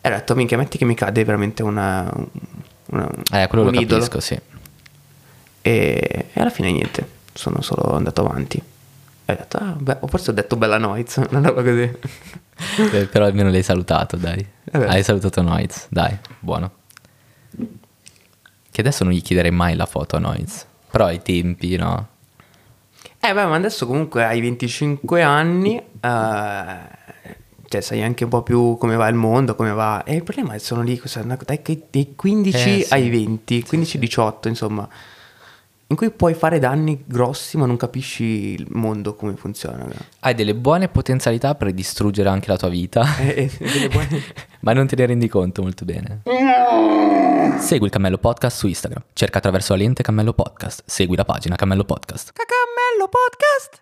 [0.00, 2.10] E ho detto, minchia, metti che mi cade veramente una...
[2.86, 4.00] una Eh, quello un lo idolo.
[4.00, 4.40] capisco, sì.
[5.60, 8.62] E, e alla fine niente, sono solo andato avanti.
[9.24, 11.90] E ho detto, ah, beh, forse ho detto bella Noiz, una roba così.
[12.96, 14.44] Eh, Però almeno l'hai salutato, dai.
[14.70, 14.86] Vabbè.
[14.86, 16.70] Hai salutato Noiz, dai, buono.
[18.70, 20.66] Che adesso non gli chiederei mai la foto a Noiz.
[20.90, 22.08] Però ai tempi, no?
[23.20, 26.76] Eh beh, ma adesso comunque hai 25 anni, eh,
[27.68, 30.02] cioè sai anche un po' più come va il mondo, come va...
[30.04, 31.60] E il problema è che sono lì, cosa- dai,
[31.90, 32.92] dai 15 Eh, sì.
[32.94, 34.88] ai 20, 15-18 insomma,
[35.92, 39.86] in cui puoi fare danni grossi ma non capisci il mondo come funziona.
[40.20, 44.22] Hai delle buone potenzialità per distruggere anche la tua vita, E- e delle buone-
[44.60, 46.22] ma non te ne rendi conto molto bene.
[47.58, 49.02] Segui il Cammello Podcast su Instagram.
[49.12, 50.82] Cerca attraverso la lente Cammello Podcast.
[50.86, 52.32] Segui la pagina Cammello Podcast.
[52.32, 53.81] Cacammello Podcast!